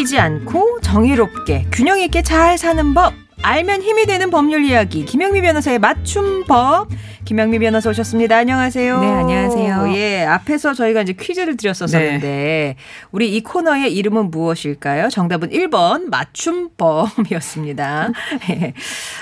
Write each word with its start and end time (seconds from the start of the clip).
속이지 0.00 0.18
않고 0.18 0.80
정의롭게 0.80 1.66
균형 1.72 2.00
있게 2.00 2.22
잘 2.22 2.56
사는 2.56 2.94
법 2.94 3.12
알면 3.42 3.82
힘이 3.82 4.06
되는 4.06 4.30
법률 4.30 4.64
이야기 4.64 5.04
김영미 5.04 5.42
변호사의 5.42 5.78
맞춤법 5.78 6.88
김영미 7.30 7.60
변호사 7.60 7.90
오셨습니다. 7.90 8.38
안녕하세요. 8.38 8.98
네, 8.98 9.06
안녕하세요. 9.06 9.94
예, 9.94 10.24
앞에서 10.24 10.74
저희가 10.74 11.02
이제 11.02 11.12
퀴즈를 11.12 11.56
드렸었었는데 11.56 12.26
네. 12.26 12.74
우리 13.12 13.36
이 13.36 13.40
코너의 13.44 13.94
이름은 13.94 14.32
무엇일까요? 14.32 15.10
정답은 15.10 15.50
1번 15.50 16.06
맞춤법이었습니다. 16.10 18.08
예. 18.50 18.72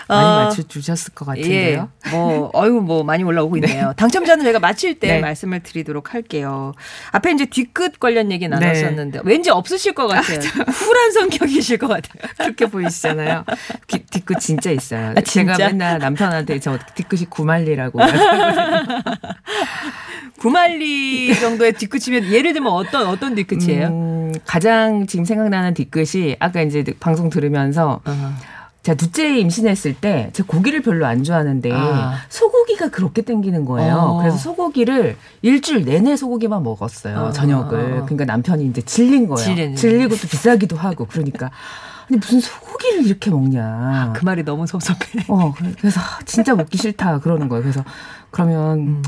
많이 0.09 0.27
어, 0.27 0.45
맞춰 0.45 0.63
주셨을 0.63 1.13
것 1.13 1.27
같은데요. 1.27 1.91
예, 2.07 2.11
뭐, 2.11 2.51
어유 2.55 2.80
뭐 2.80 3.05
많이 3.05 3.25
올라오고 3.25 3.59
있네요. 3.59 3.93
당첨자는 3.99 4.43
저희가 4.43 4.59
마칠 4.59 4.99
때 4.99 5.09
네. 5.09 5.21
말씀을 5.21 5.61
드리도록 5.63 6.15
할게요. 6.15 6.73
앞에 7.13 7.33
이제 7.33 7.45
뒤끝 7.45 8.01
관련 8.01 8.33
얘기 8.33 8.49
나눴었는데 8.49 9.21
왠지 9.25 9.51
없으실 9.51 9.93
것 9.93 10.07
같아요. 10.07 10.41
쿨한 10.41 11.13
성격이실 11.13 11.77
것 11.77 11.88
같아요. 11.88 12.23
그렇게 12.38 12.65
보이시잖아요. 12.65 13.45
뒤- 13.87 14.07
뒤끝 14.07 14.41
진짜 14.41 14.71
있어요. 14.71 15.11
아, 15.15 15.21
진짜? 15.21 15.52
제가 15.52 15.69
맨날 15.69 15.99
남편한테 15.99 16.59
저 16.59 16.79
뒤끝이 16.95 17.27
구말리라고. 17.29 17.98
구말리 20.38 21.34
정도의 21.34 21.73
뒤끝이면 21.73 22.33
예를 22.33 22.52
들면 22.52 22.73
어떤 22.73 23.09
어떤 23.09 23.34
뒤끝이에요? 23.34 23.88
음, 23.88 24.34
가장 24.47 25.07
지금 25.07 25.24
생각나는 25.24 25.74
뒤끝이 25.74 26.37
아까 26.38 26.63
이제 26.63 26.85
방송 27.01 27.29
들으면서 27.29 28.01
어. 28.04 28.35
제가 28.82 28.96
둘째 28.96 29.37
임신했을 29.38 29.95
때 29.95 30.30
제가 30.32 30.46
고기를 30.46 30.82
별로 30.82 31.07
안 31.07 31.24
좋아하는데 31.24 31.71
아. 31.73 32.15
소고기가 32.29 32.88
그렇게 32.88 33.23
땡기는 33.23 33.65
거예요. 33.65 33.96
어. 33.96 34.19
그래서 34.21 34.37
소고기를 34.38 35.16
일주일 35.43 35.85
내내 35.85 36.16
소고기만 36.16 36.63
먹었어요. 36.63 37.19
어. 37.19 37.32
저녁을. 37.32 38.04
그러니까 38.07 38.24
남편이 38.24 38.65
이제 38.66 38.80
질린 38.82 39.29
거예요. 39.29 39.45
질리는. 39.45 39.76
질리고 39.76 40.16
또 40.16 40.29
비싸기도 40.29 40.76
하고 40.76 41.07
그러니까 41.07 41.51
근데 42.09 42.20
무슨 42.20 42.40
소고기를 42.40 43.06
이렇게 43.06 43.30
먹냐. 43.30 44.12
그 44.16 44.24
말이 44.24 44.42
너무 44.42 44.66
섭섭해. 44.66 45.24
어 45.28 45.52
그래- 45.54 45.73
그래서 45.78 46.01
진짜 46.24 46.54
먹기 46.54 46.78
싫다 46.78 47.20
그러는 47.20 47.48
거예요. 47.48 47.62
그래서 47.62 47.84
그러면 48.30 48.78
음. 48.78 49.02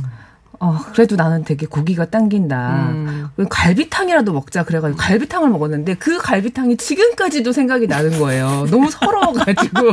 어 0.62 0.78
그래도 0.92 1.16
나는 1.16 1.42
되게 1.42 1.64
고기가 1.64 2.04
당긴다. 2.10 2.88
음. 2.90 3.28
갈비탕이라도 3.48 4.34
먹자 4.34 4.64
그래가지고 4.64 4.98
갈비탕을 4.98 5.48
먹었는데 5.48 5.94
그 5.94 6.18
갈비탕이 6.18 6.76
지금까지도 6.76 7.52
생각이 7.52 7.86
나는 7.86 8.18
거예요. 8.18 8.66
너무 8.70 8.90
서러워가지고 8.90 9.92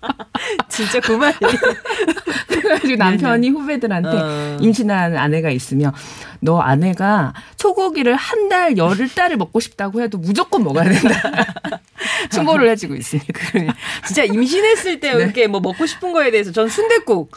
진짜 0.70 1.00
구말리. 1.00 1.34
그래가지고 2.48 2.96
남편이 2.96 3.50
후배들한테 3.50 4.08
어. 4.08 4.56
임신한 4.60 5.16
아내가 5.18 5.50
있으면 5.50 5.92
너 6.40 6.58
아내가 6.60 7.34
소고기를 7.58 8.16
한 8.16 8.48
달 8.50 8.76
열흘 8.76 9.08
달을 9.14 9.36
먹고 9.36 9.60
싶다고 9.60 10.00
해도 10.02 10.18
무조건 10.18 10.64
먹어야 10.64 10.88
된다. 10.88 11.22
충고를 12.32 12.68
해주고 12.70 12.94
있습니다. 12.94 13.32
진짜 14.06 14.24
임신했을 14.24 15.00
때 15.00 15.12
네. 15.14 15.22
이렇게 15.24 15.46
뭐 15.46 15.60
먹고 15.60 15.86
싶은 15.86 16.12
거에 16.12 16.30
대해서 16.30 16.52
전 16.52 16.68
순댓국 16.68 17.30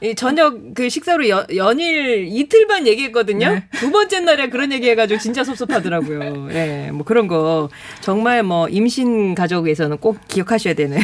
이 0.00 0.14
저녁 0.14 0.74
그 0.74 0.88
식사로 0.88 1.28
여- 1.28 1.46
연일 1.54 2.26
이틀만 2.28 2.86
얘기했거든요. 2.86 3.48
네. 3.54 3.64
두 3.74 3.90
번째 3.90 4.20
날에 4.20 4.48
그런 4.50 4.72
얘기 4.72 4.88
해가지고 4.90 5.20
진짜 5.20 5.44
섭섭하더라고요. 5.44 6.48
예, 6.52 6.90
뭐 6.92 7.04
그런 7.04 7.26
거 7.28 7.70
정말 8.00 8.42
뭐 8.42 8.68
임신 8.68 9.34
가족에서는 9.34 9.96
꼭 9.98 10.18
기억하셔야 10.28 10.74
되는. 10.74 10.98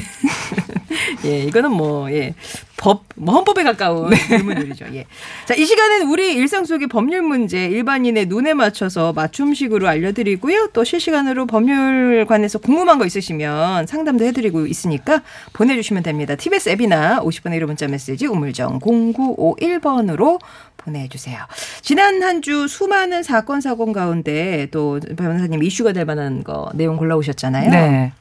예, 1.24 1.40
이거는 1.44 1.70
뭐 1.70 2.10
예. 2.12 2.34
법, 2.76 3.04
뭐 3.14 3.34
헌법에 3.34 3.62
가까운 3.62 4.10
질문들이죠. 4.14 4.86
예. 4.94 5.04
자, 5.44 5.54
이 5.54 5.66
시간은 5.66 6.08
우리 6.08 6.32
일상 6.32 6.64
속의 6.64 6.88
법률 6.88 7.20
문제 7.20 7.66
일반인의 7.66 8.26
눈에 8.26 8.54
맞춰서 8.54 9.12
맞춤식으로 9.12 9.86
알려드리고요. 9.86 10.70
또 10.72 10.82
실시간으로 10.82 11.46
법률 11.46 12.24
관해서 12.26 12.58
궁금한 12.58 12.98
거 12.98 13.04
있으시면 13.04 13.86
상담도 13.86 14.24
해드리고 14.24 14.66
있으니까 14.66 15.22
보내주시면 15.52 16.02
됩니다. 16.02 16.36
TBS 16.36 16.70
앱이나 16.70 17.20
50번의 17.20 17.60
1호 17.60 17.66
문자 17.66 17.86
메시지 17.86 18.26
우물정 18.26 18.78
0951번으로 18.80 20.40
보내주세요. 20.78 21.38
지난 21.82 22.22
한 22.22 22.40
주 22.40 22.66
수많은 22.68 23.22
사건 23.22 23.60
사건 23.60 23.92
가운데 23.92 24.66
또 24.70 24.98
변호사님 25.18 25.62
이슈가 25.62 25.92
될 25.92 26.06
만한 26.06 26.42
거 26.42 26.70
내용 26.72 26.96
골라오셨잖아요. 26.96 27.70
네. 27.70 28.12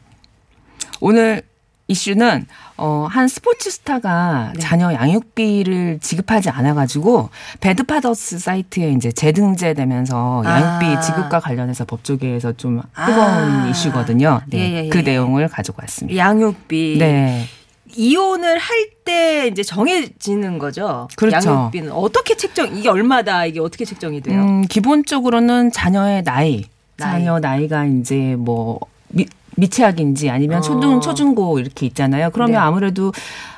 오늘 0.99 1.43
이슈는 1.89 2.45
어, 2.77 3.07
한 3.09 3.27
스포츠 3.27 3.69
스타가 3.71 4.53
네. 4.53 4.59
자녀 4.61 4.93
양육비를 4.93 5.99
지급하지 6.01 6.49
않아가지고 6.51 7.29
배드파더스 7.59 8.39
사이트에 8.39 8.91
이제 8.91 9.11
재등재되면서 9.11 10.43
양육비 10.45 10.85
아. 10.85 10.99
지급과 11.01 11.39
관련해서 11.39 11.85
법조계에서 11.85 12.53
좀 12.53 12.81
아. 12.93 13.05
뜨거운 13.07 13.69
이슈거든요. 13.71 14.41
네. 14.47 14.59
예, 14.59 14.73
예, 14.73 14.85
예. 14.85 14.89
그 14.89 14.99
내용을 14.99 15.47
가지고 15.47 15.77
왔습니다. 15.81 16.15
양육비. 16.17 16.97
네. 16.99 17.45
이혼을 17.95 18.57
할 18.59 18.99
때 19.09 19.47
이제 19.51 19.63
정해지는 19.63 20.59
거죠. 20.59 21.07
그렇죠. 21.15 21.49
양육비는 21.49 21.91
어떻게 21.91 22.37
책정? 22.37 22.77
이게 22.77 22.89
얼마다? 22.89 23.45
이게 23.45 23.59
어떻게 23.59 23.83
책정이 23.83 24.21
돼요? 24.21 24.39
음, 24.39 24.61
기본적으로는 24.67 25.71
자녀의 25.71 26.23
나이, 26.23 26.65
나이. 26.97 27.11
자녀 27.13 27.39
나이가 27.39 27.85
이제 27.85 28.35
뭐 28.37 28.79
미, 29.07 29.25
미취학인지 29.59 30.29
아니면 30.29 30.59
어. 30.59 30.61
초등 30.61 31.01
초중고 31.01 31.59
이렇게 31.59 31.85
있잖아요. 31.85 32.29
그러면 32.31 32.53
네. 32.53 32.57
아무래도 32.57 33.11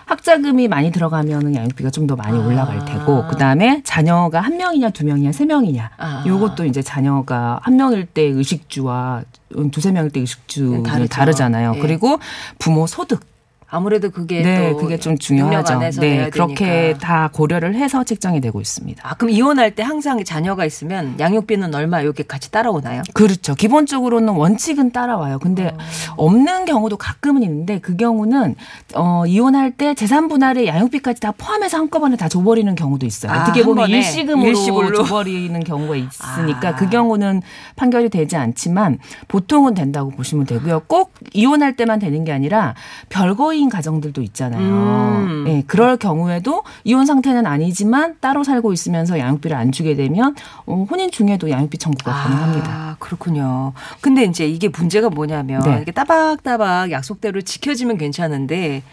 학자금이 0.06 0.68
많이 0.68 0.92
들어가면 0.92 1.56
양육비가 1.56 1.90
좀 1.90 2.02
더 2.08 2.16
많이 2.18 2.38
아. 2.38 2.46
올라갈 2.46 2.84
테고 2.84 3.28
그다음에 3.28 3.82
자녀가 3.86 4.42
한 4.42 4.58
명이냐 4.58 4.90
두 4.90 5.06
명이냐 5.06 5.32
세 5.32 5.46
명이냐 5.46 5.92
아. 5.98 6.24
요것도 6.28 6.66
이제 6.66 6.82
자녀가 6.82 7.60
한 7.62 7.78
명일 7.78 8.06
때 8.08 8.24
의식주와 8.24 9.24
두세 9.72 9.92
명일 9.92 10.12
때 10.12 10.20
의식주는 10.20 10.84
다르죠. 10.84 11.08
다르잖아요. 11.08 11.74
예. 11.76 11.80
그리고 11.80 12.20
부모 12.60 12.88
소득 12.88 13.31
아무래도 13.74 14.10
그게 14.10 14.42
네, 14.42 14.72
또 14.72 14.78
그게 14.78 14.98
좀 14.98 15.18
중요하죠. 15.18 15.80
네, 16.02 16.30
그렇게. 16.30 16.94
다 17.00 17.30
고려를 17.32 17.74
해서 17.76 18.04
책정이 18.04 18.42
되고 18.42 18.60
있습니다. 18.60 19.02
아, 19.08 19.14
그럼 19.16 19.32
이혼할 19.32 19.72
때 19.72 19.82
항상 19.82 20.22
자녀가 20.26 20.66
있으면 20.66 21.16
양육비는 21.18 21.74
얼마 21.74 22.02
이렇게 22.02 22.24
같이 22.24 22.52
따라오나요? 22.52 23.02
그렇죠. 23.14 23.56
기본적으로는 23.56 24.34
원칙은 24.34 24.92
따라와요. 24.92 25.40
근데 25.40 25.68
어. 25.68 25.78
없는 26.18 26.66
경우도 26.66 26.98
가끔은 26.98 27.44
있는데 27.44 27.80
그 27.80 27.96
경우는 27.96 28.56
어 28.94 29.24
이혼할 29.26 29.72
때 29.72 29.96
재산 29.96 30.28
분할에 30.28 30.68
양육비까지 30.68 31.22
다 31.22 31.32
포함해서 31.32 31.78
한꺼번에 31.78 32.18
다 32.18 32.28
줘버리는 32.28 32.76
경우도 32.76 33.06
있어요. 33.06 33.32
아, 33.32 33.44
어떻게 33.44 33.62
한 33.62 33.68
보면 33.68 33.90
일시금으로, 33.90 34.50
일시불로. 34.50 35.06
줘버리는 35.06 35.64
경우가 35.64 35.96
있으니까 35.96 36.70
아. 36.70 36.76
그 36.76 36.90
경우는 36.90 37.42
판결이 37.78 38.10
되지 38.10 38.36
않지만 38.36 39.00
보통은 39.30 39.76
된다고 39.76 40.10
보시면 40.10 40.46
되고요. 40.46 40.82
꼭 40.88 41.14
이혼할 41.32 41.78
때만 41.78 42.00
되는 42.00 42.26
게 42.26 42.34
아니라 42.34 42.76
별거인 43.08 43.61
가정들도 43.70 44.22
있잖아요. 44.22 44.62
음. 44.62 45.44
네, 45.46 45.64
그럴 45.68 45.98
경우에도 45.98 46.64
이혼 46.84 47.06
상태는 47.06 47.46
아니지만 47.46 48.16
따로 48.20 48.44
살고 48.44 48.74
있으면서 48.74 49.20
양육비를 49.20 49.56
안 49.56 49.72
주게 49.72 49.96
되면 49.96 50.36
어, 50.66 50.86
혼인 50.90 51.12
중에도 51.12 51.50
양육비 51.50 51.78
청구가 51.78 52.12
가능합니다. 52.12 52.72
아, 52.72 52.96
그렇군요. 53.00 53.74
근데 54.02 54.24
이제 54.24 54.48
이게 54.48 54.70
문제가 54.70 55.10
뭐냐면 55.10 55.62
네. 55.64 55.80
이게 55.82 55.92
따박따박 55.92 56.92
약속대로 56.92 57.42
지켜지면 57.42 57.98
괜찮은데 57.98 58.84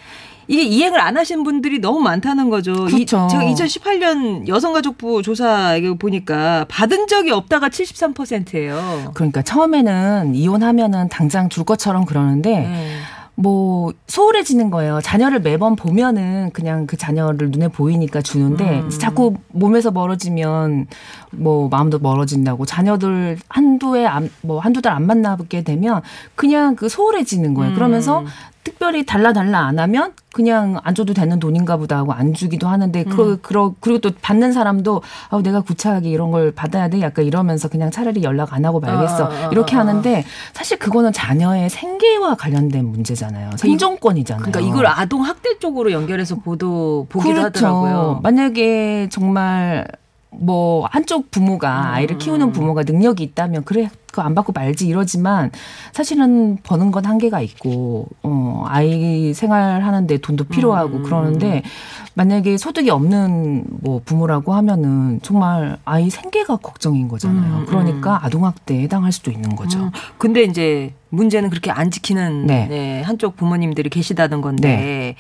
이게 0.49 0.63
이행을 0.63 0.99
안 0.99 1.17
하신 1.17 1.45
분들이 1.45 1.79
너무 1.79 2.01
많다는 2.01 2.49
거죠. 2.49 2.89
이, 2.89 3.05
그렇죠. 3.05 3.29
제가 3.31 3.45
2018년 3.45 4.49
여성가족부 4.49 5.23
조사 5.23 5.79
보니까 5.99 6.65
받은 6.69 7.07
적이 7.07 7.33
없다가 7.33 7.69
73%예요. 7.69 9.13
그러니까 9.13 9.43
처음에는 9.43 10.35
이혼하면은 10.35 11.11
당장 11.11 11.51
줄 11.51 11.65
것처럼 11.65 12.07
그러는데 12.07 12.61
네. 12.61 12.97
뭐 13.41 13.93
소홀해지는 14.09 14.69
거예요. 14.71 15.01
자녀를 15.01 15.39
매번 15.39 15.77
보면은 15.77 16.51
그냥 16.53 16.89
그 16.89 16.97
자녀를 16.97 17.53
눈에 17.53 17.69
보이니까 17.69 18.21
주는데 18.21 18.81
음. 18.81 18.91
자꾸 18.91 19.35
몸에서 19.53 19.93
멀어지면 19.93 20.89
뭐 21.31 21.69
마음도 21.69 22.01
멀어진다고 22.01 22.67
자녀들 22.67 23.39
한두에 23.49 24.07
안, 24.07 24.29
뭐 24.43 24.59
한두 24.59 24.83
달 24.83 24.89
안 24.89 25.07
만나게 25.07 25.63
되면 25.63 26.03
그냥 26.35 26.75
그 26.75 26.89
소홀해지는 26.89 27.55
거예요. 27.55 27.73
음. 27.73 27.75
그러면서 27.77 28.25
특별히 28.69 29.07
달라 29.07 29.33
달라 29.33 29.61
안 29.61 29.79
하면 29.79 30.13
그냥 30.33 30.79
안 30.85 30.95
줘도 30.95 31.15
되는 31.15 31.41
돈인가 31.41 31.79
보다 31.79 31.97
하고 31.97 32.13
안 32.13 32.35
주기도 32.35 32.69
하는데 32.69 33.03
음. 33.03 33.11
그러, 33.11 33.37
그러, 33.41 33.75
그리고 33.81 33.99
또 33.99 34.11
받는 34.21 34.53
사람도 34.53 35.03
아 35.31 35.41
내가 35.43 35.63
구차하게 35.63 36.11
이런 36.11 36.31
걸 36.31 36.53
받아야 36.53 36.89
돼 36.89 37.01
약간 37.01 37.25
이러면서 37.25 37.69
그냥 37.69 37.91
차라리 37.91 38.23
연락 38.23 38.53
안 38.53 38.65
하고 38.67 38.79
말겠어 38.79 39.25
어, 39.25 39.51
이렇게 39.51 39.75
어. 39.75 39.81
하는데 39.81 40.25
사실 40.53 40.79
그거는 40.79 41.13
자녀의 41.13 41.71
생계와 41.71 42.35
관련된 42.35 42.85
문제잖아요. 42.85 43.53
생존권이잖아요. 43.57 44.45
그러니까 44.45 44.61
이걸 44.61 44.87
아동 44.87 45.25
학대 45.25 45.59
쪽으로 45.59 45.91
연결해서 45.93 46.37
보도 46.37 47.07
보기도 47.09 47.35
그렇죠. 47.35 47.67
하더라고요. 47.67 48.21
만약에 48.23 49.09
정말 49.11 49.87
뭐 50.41 50.87
한쪽 50.91 51.31
부모가 51.31 51.81
음. 51.81 51.95
아이를 51.95 52.19
키우는 52.19 52.53
부모가 52.53 52.85
능력이 52.85 53.23
있다면 53.25 53.65
그래 53.65 53.91
그거 54.07 54.23
안 54.23 54.35
받고 54.35 54.53
말지 54.53 54.87
이러지만 54.87 55.51
사실은 55.93 56.59
버는 56.63 56.93
건 56.93 57.05
한계가 57.05 57.41
있고 57.41 58.07
어 58.23 58.65
아이 58.67 59.35
생활하는데 59.35 60.19
돈도 60.19 60.45
필요하고 60.45 60.99
음. 60.99 61.03
그러는데 61.03 61.63
만약에 62.15 62.57
소득이 62.57 62.89
없는 62.91 63.65
뭐 63.69 64.01
부모라고 64.05 64.55
하면은 64.55 65.21
정말 65.23 65.79
아이 65.85 66.09
생계가 66.09 66.57
걱정인 66.57 67.09
거잖아요. 67.09 67.59
음, 67.59 67.67
그러니까 67.67 68.25
아동학대에 68.25 68.83
해당할 68.83 69.13
수도 69.13 69.31
있는 69.31 69.55
거죠. 69.57 69.79
음, 69.81 69.91
근데 70.19 70.45
이제 70.45 70.95
문제는 71.11 71.51
그렇게 71.51 71.71
안 71.71 71.91
지키는 71.91 72.47
네. 72.47 72.67
네, 72.69 73.03
한쪽 73.03 73.37
부모님들이 73.37 73.89
계시다는 73.91 74.41
건데 74.41 75.17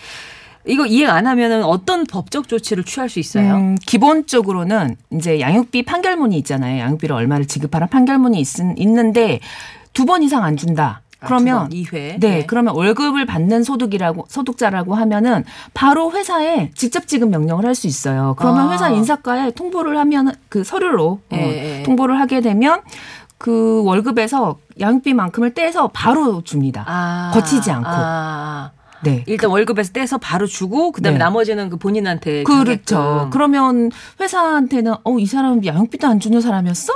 이거 0.69 0.87
이행 0.87 1.11
안 1.11 1.26
하면은 1.26 1.65
어떤 1.65 2.05
법적 2.05 2.47
조치를 2.49 2.85
취할 2.85 3.09
수 3.09 3.19
있어요? 3.19 3.55
음, 3.56 3.76
기본적으로는 3.87 4.97
이제 5.12 5.41
양육비 5.41 5.85
판결문이 5.85 6.37
있잖아요. 6.38 6.81
양육비를 6.81 7.15
얼마를 7.17 7.47
지급하라는 7.47 7.88
판결문이 7.91 8.38
있, 8.41 8.49
있는데 8.76 9.41
두 9.93 10.05
번 10.05 10.23
이상 10.23 10.44
안 10.44 10.56
준다. 10.56 11.00
그러면 11.20 11.69
2회. 11.70 12.20
네, 12.20 12.47
그러면 12.47 12.76
월급을 12.76 13.26
받는 13.26 13.65
소득이라고 13.65 14.26
소득자라고 14.29 14.94
하면은 14.94 15.44
바로 15.75 16.12
회사에 16.12 16.71
직접 16.75 17.09
지급 17.09 17.31
명령을 17.31 17.67
할 17.67 17.75
수 17.75 17.88
있어요. 17.88 18.37
그러면 18.38 18.69
아. 18.69 18.73
회사 18.73 18.88
인사과에 18.91 19.50
통보를 19.50 19.99
하면 19.99 20.32
그 20.49 20.62
서류로 20.62 21.21
어, 21.31 21.37
예, 21.37 21.79
예. 21.81 21.82
통보를 21.82 22.21
하게 22.21 22.41
되면 22.41 22.82
그 23.38 23.82
월급에서 23.85 24.59
양육비만큼을 24.79 25.55
떼서 25.55 25.88
바로 25.93 26.43
줍니다. 26.43 26.85
아, 26.87 27.31
거치지 27.35 27.71
않고. 27.73 27.88
아, 28.99 29.05
네. 29.05 29.25
일단 29.27 29.50
월급에서 29.50 29.93
떼서 29.93 30.19
바로 30.19 30.47
주고 30.47 30.93
그다음에 30.93 31.19
네. 31.19 31.25
나머지는 31.25 31.71
그 31.71 31.77
본인한테 31.77 32.43
그렇죠. 32.45 33.29
그러면 33.33 33.91
회사한테는 34.21 34.95
어 35.05 35.19
이 35.19 35.27
사람 35.27 35.65
양육비도 35.65 36.06
안 36.06 36.21
주는 36.21 36.41
사람이었어? 36.41 36.93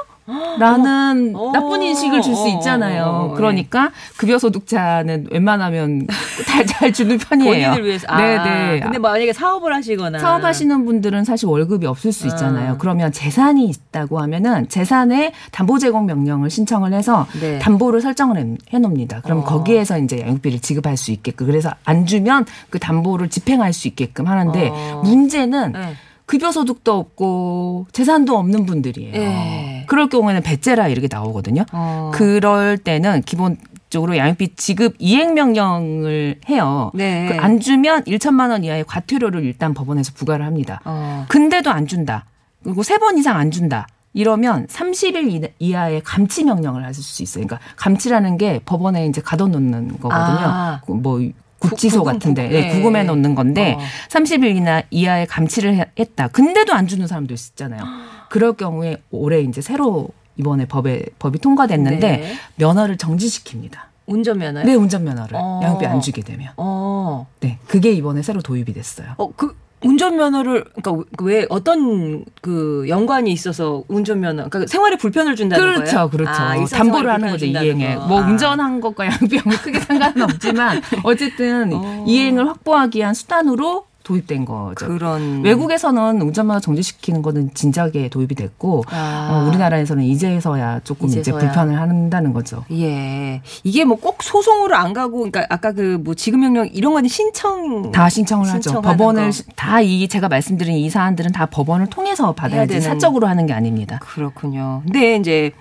라는 0.58 1.32
어. 1.34 1.50
나쁜 1.52 1.82
인식을 1.82 2.22
줄수 2.22 2.42
어, 2.44 2.48
있잖아요. 2.48 3.04
어, 3.04 3.06
어, 3.08 3.24
어, 3.24 3.34
그러니까 3.34 3.90
급여 4.16 4.38
소득자는 4.38 5.26
웬만하면 5.30 6.06
잘, 6.46 6.64
잘 6.66 6.92
주는 6.92 7.18
편이에요. 7.18 7.70
본인을 7.70 7.84
위해서. 7.86 8.06
아, 8.08 8.18
네네. 8.20 8.80
근데 8.80 8.98
만약에 8.98 9.32
사업을 9.32 9.74
하시거나 9.74 10.18
사업하시는 10.18 10.84
분들은 10.84 11.24
사실 11.24 11.48
월급이 11.48 11.86
없을 11.86 12.12
수 12.12 12.26
있잖아요. 12.28 12.72
아. 12.72 12.76
그러면 12.78 13.10
재산이 13.12 13.64
있다고 13.66 14.20
하면은 14.20 14.68
재산에 14.68 15.32
담보 15.50 15.78
제공 15.78 16.06
명령을 16.06 16.50
신청을 16.50 16.92
해서 16.92 17.26
네. 17.40 17.58
담보를 17.58 18.00
설정을 18.00 18.36
해- 18.38 18.56
해놓습니다. 18.72 19.22
그럼 19.22 19.38
어. 19.40 19.44
거기에서 19.44 19.98
이제 19.98 20.20
양육비를 20.20 20.60
지급할 20.60 20.96
수 20.96 21.10
있게끔 21.12 21.46
그래서 21.46 21.70
안 21.84 22.06
주면 22.06 22.44
그 22.70 22.78
담보를 22.78 23.28
집행할 23.28 23.72
수 23.72 23.88
있게끔 23.88 24.26
하는데 24.28 24.68
어. 24.72 25.00
문제는 25.04 25.72
네. 25.72 25.94
급여 26.26 26.50
소득도 26.52 26.94
없고 26.98 27.86
재산도 27.92 28.36
없는 28.38 28.64
분들이에요. 28.64 29.14
예. 29.14 29.71
그럴 29.92 30.08
경우에는 30.08 30.40
배째라 30.42 30.88
이렇게 30.88 31.06
나오거든요. 31.10 31.66
어. 31.70 32.10
그럴 32.14 32.78
때는 32.78 33.20
기본 33.26 33.58
적으로 33.90 34.16
양육비 34.16 34.54
지급 34.56 34.94
이행 34.98 35.34
명령을 35.34 36.36
해요. 36.48 36.90
네. 36.94 37.28
그 37.28 37.38
안 37.38 37.60
주면 37.60 38.04
1천만 38.04 38.48
원 38.50 38.64
이하의 38.64 38.84
과태료를 38.84 39.44
일단 39.44 39.74
법원에서 39.74 40.12
부과를 40.14 40.46
합니다. 40.46 40.80
어. 40.86 41.26
근데도 41.28 41.70
안 41.70 41.86
준다. 41.86 42.24
그리고 42.64 42.82
세 42.82 42.96
번 42.96 43.18
이상 43.18 43.36
안 43.36 43.50
준다. 43.50 43.86
이러면 44.14 44.66
30일 44.68 45.30
이- 45.30 45.48
이하의 45.58 46.00
감치 46.02 46.42
명령을 46.44 46.86
하실 46.86 47.02
수 47.04 47.22
있어요. 47.22 47.46
그러니까 47.46 47.68
감치라는 47.76 48.38
게 48.38 48.60
법원에 48.64 49.06
이제 49.06 49.20
가둬놓는 49.20 49.98
거거든요. 50.00 50.38
아. 50.48 50.80
그뭐 50.86 51.20
구치소 51.58 52.02
같은데 52.02 52.48
구금. 52.48 52.60
네, 52.60 52.66
예. 52.70 52.72
구금해 52.74 53.02
놓는 53.04 53.34
건데 53.34 53.76
어. 53.78 53.82
30일 54.08 54.56
이나 54.56 54.82
이하의 54.90 55.26
감치를 55.26 55.74
해- 55.74 55.90
했다. 55.98 56.28
근데도 56.28 56.72
안 56.72 56.86
주는 56.86 57.06
사람도 57.06 57.34
있잖아요. 57.34 57.82
그럴 58.32 58.54
경우에 58.54 58.96
올해 59.10 59.42
이제 59.42 59.60
새로 59.60 60.08
이번에 60.38 60.64
법에 60.64 61.04
법이 61.18 61.38
통과됐는데 61.38 62.16
네. 62.16 62.34
면허를 62.56 62.96
정지시킵니다. 62.96 63.74
운전면허요? 64.06 64.64
네, 64.64 64.74
운전면허를 64.74 65.36
어. 65.36 65.60
양육비 65.62 65.84
안 65.84 66.00
주게 66.00 66.22
되면. 66.22 66.50
어. 66.56 67.26
네, 67.40 67.58
그게 67.66 67.92
이번에 67.92 68.22
새로 68.22 68.40
도입이 68.40 68.72
됐어요. 68.72 69.08
어, 69.18 69.30
그 69.36 69.54
운전면허를 69.84 70.64
그러니까 70.82 71.04
왜 71.22 71.44
어떤 71.50 72.24
그 72.40 72.86
연관이 72.88 73.32
있어서 73.32 73.84
운전면허 73.88 74.48
그러니까 74.48 74.66
생활에 74.66 74.96
불편을 74.96 75.36
준다는 75.36 75.62
거예요? 75.62 75.76
그렇죠, 75.80 76.08
그렇죠. 76.08 76.30
아, 76.30 76.64
담보를 76.64 77.10
하는 77.10 77.32
거죠 77.32 77.44
이행에. 77.44 77.96
거. 77.96 78.06
뭐 78.06 78.22
아. 78.22 78.26
운전한 78.26 78.80
것과 78.80 79.04
양육비하고 79.08 79.50
크게 79.50 79.78
상관은 79.80 80.22
없지만 80.22 80.80
어쨌든 81.02 81.70
어. 81.76 82.04
이행을 82.08 82.48
확보하기 82.48 82.98
위한 82.98 83.12
수단으로 83.12 83.84
도입된 84.04 84.44
거죠. 84.44 84.86
그런 84.86 85.42
외국에서는 85.42 86.20
운전면허 86.22 86.60
정지시키는 86.60 87.22
거는 87.22 87.54
진작에 87.54 88.08
도입이 88.10 88.34
됐고 88.34 88.84
아. 88.90 89.28
어, 89.44 89.48
우리나라에서는 89.48 90.02
이제서야 90.04 90.80
조금 90.84 91.08
이제 91.08 91.20
이제서야. 91.20 91.40
불편을 91.40 91.80
한다는 91.80 92.32
거죠. 92.32 92.64
예. 92.72 93.40
이게 93.64 93.84
뭐 93.84 93.96
꼭 94.02 94.22
소송으로 94.22 94.74
안 94.76 94.92
가고, 94.92 95.18
그러니까 95.18 95.46
아까 95.48 95.72
그 95.72 95.98
뭐 96.02 96.14
지급명령 96.14 96.68
이런 96.72 96.92
거는 96.94 97.08
신청. 97.08 97.92
다 97.92 98.08
신청을 98.08 98.48
하죠. 98.48 98.80
법원을 98.82 99.30
거. 99.30 99.42
다이 99.54 100.08
제가 100.08 100.28
말씀드린 100.28 100.76
이 100.76 100.90
사안들은 100.90 101.32
다 101.32 101.46
법원을 101.46 101.86
통해서 101.86 102.32
받아야지. 102.32 102.80
사적으로 102.80 103.26
하는 103.28 103.46
게 103.46 103.52
아닙니다. 103.52 103.98
그렇군요. 104.02 104.82
근데 104.84 105.16
이제 105.16 105.52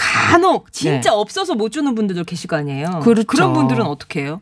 간혹 0.00 0.72
진짜 0.72 1.10
네. 1.10 1.16
없어서 1.16 1.54
못 1.54 1.70
주는 1.70 1.94
분들도 1.94 2.24
계실 2.24 2.48
거 2.48 2.56
아니에요. 2.56 3.00
그렇죠. 3.02 3.26
그런 3.26 3.52
분들은 3.52 3.84
어떻게 3.84 4.22
해요? 4.22 4.40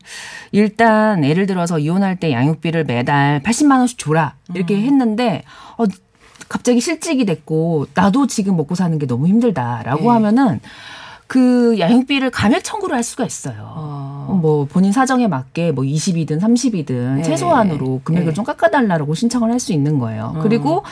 일단 0.53 1.25
예를 1.25 1.47
들어서 1.47 1.79
이혼할 1.79 2.15
때 2.17 2.31
양육비를 2.31 2.85
매달 2.85 3.43
80만 3.43 3.79
원씩 3.79 3.97
줘라 3.97 4.35
이렇게 4.53 4.75
음. 4.75 4.81
했는데 4.83 5.43
어 5.77 5.83
갑자기 6.47 6.79
실직이 6.79 7.25
됐고 7.25 7.87
나도 7.93 8.27
지금 8.27 8.55
먹고 8.55 8.73
사는 8.75 8.97
게 8.97 9.05
너무 9.05 9.27
힘들다라고 9.27 10.03
네. 10.03 10.07
하면은 10.07 10.61
그 11.27 11.77
양육비를 11.77 12.31
감액 12.31 12.63
청구를 12.63 12.95
할 12.95 13.03
수가 13.03 13.25
있어요. 13.25 13.73
어. 13.75 14.08
뭐 14.33 14.65
본인 14.65 14.91
사정에 14.91 15.27
맞게 15.27 15.71
뭐 15.71 15.83
20이든 15.83 16.39
30이든 16.39 17.15
네. 17.17 17.21
최소한으로 17.23 18.01
금액을 18.03 18.27
네. 18.27 18.33
좀 18.33 18.45
깎아달라고 18.45 19.13
신청을 19.15 19.51
할 19.51 19.59
수 19.59 19.73
있는 19.73 19.99
거예요. 19.99 20.33
음. 20.37 20.41
그리고 20.41 20.83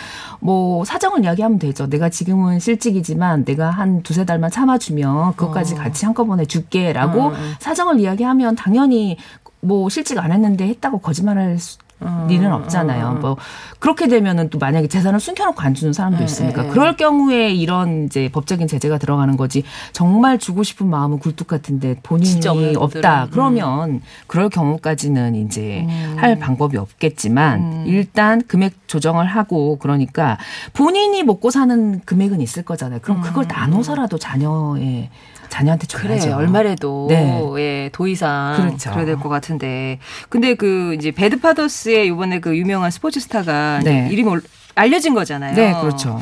뭐 0.42 0.84
사정을 0.84 1.24
이야기하면 1.24 1.58
되죠. 1.60 1.88
내가 1.88 2.10
지금은 2.10 2.60
실직이지만 2.60 3.46
내가 3.46 3.70
한 3.70 4.04
두세 4.04 4.26
달만 4.26 4.52
참아주면 4.52 5.36
그것까지 5.38 5.76
어. 5.76 5.78
같이 5.78 6.06
한꺼번에 6.06 6.46
줄게라고 6.46 7.28
음. 7.30 7.54
사정을 7.60 8.00
이야기하면 8.02 8.56
당연히 8.56 9.18
뭐 9.62 9.88
실직 9.90 10.18
안 10.20 10.32
했는데 10.32 10.68
했다고 10.68 11.00
거짓말할 11.00 11.58
수- 11.60 11.78
음. 11.80 11.87
일은 12.30 12.52
없잖아요. 12.54 13.14
음. 13.18 13.22
뭐 13.22 13.38
그렇게 13.80 14.08
되면은 14.08 14.50
또 14.50 14.60
만약에 14.60 14.88
재산을 14.88 15.20
숨겨놓고 15.20 15.60
안 15.62 15.74
주는 15.74 15.94
사람도 15.94 16.20
네, 16.20 16.26
있으니까 16.26 16.62
네, 16.62 16.68
네. 16.68 16.74
그럴 16.74 16.96
경우에 16.96 17.52
이런 17.54 18.06
이제 18.06 18.30
법적인 18.32 18.68
제재가 18.68 18.98
들어가는 19.00 19.36
거지 19.36 19.64
정말 19.94 20.38
주고 20.38 20.62
싶은 20.64 20.88
마음은 20.88 21.20
굴뚝 21.20 21.48
같은데 21.48 21.96
본인이 22.04 22.46
없다 22.76 22.76
분들은. 22.76 23.28
그러면 23.32 24.02
그럴 24.28 24.50
경우까지는 24.50 25.36
이제 25.36 25.88
음. 25.90 26.16
할 26.20 26.38
방법이 26.38 26.78
없겠지만 26.78 27.60
음. 27.60 27.84
일단 27.88 28.44
금액 28.48 28.74
조정을 28.88 29.26
하고 29.26 29.78
그러니까 29.80 30.38
본인이 30.74 31.24
먹고 31.24 31.50
사는 31.50 32.02
금액은 32.06 32.42
있을 32.42 32.64
거잖아요. 32.64 33.00
그럼 33.02 33.22
그걸 33.22 33.46
음. 33.46 33.48
나눠서라도 33.48 34.18
자녀의 34.20 35.10
자녀한테 35.50 35.88
그래 35.96 36.20
줘야죠. 36.20 36.38
얼마래도 36.38 37.06
네. 37.10 37.42
예, 37.58 37.90
도의상 37.94 38.58
그렇죠. 38.58 38.92
그래야 38.92 39.06
될 39.06 39.16
것 39.18 39.30
같은데 39.30 39.98
근데 40.28 40.56
그 40.56 40.94
이제 40.96 41.12
배드파더스 41.12 41.87
의 41.88 42.08
이번에 42.08 42.40
그 42.40 42.58
유명한 42.58 42.92
스포츠 42.92 43.20
스타가 43.20 43.80
네. 43.84 44.10
이름이 44.12 44.30
올- 44.30 44.42
알려진 44.76 45.14
거잖아요. 45.14 45.56
네, 45.56 45.74
그렇죠. 45.82 46.20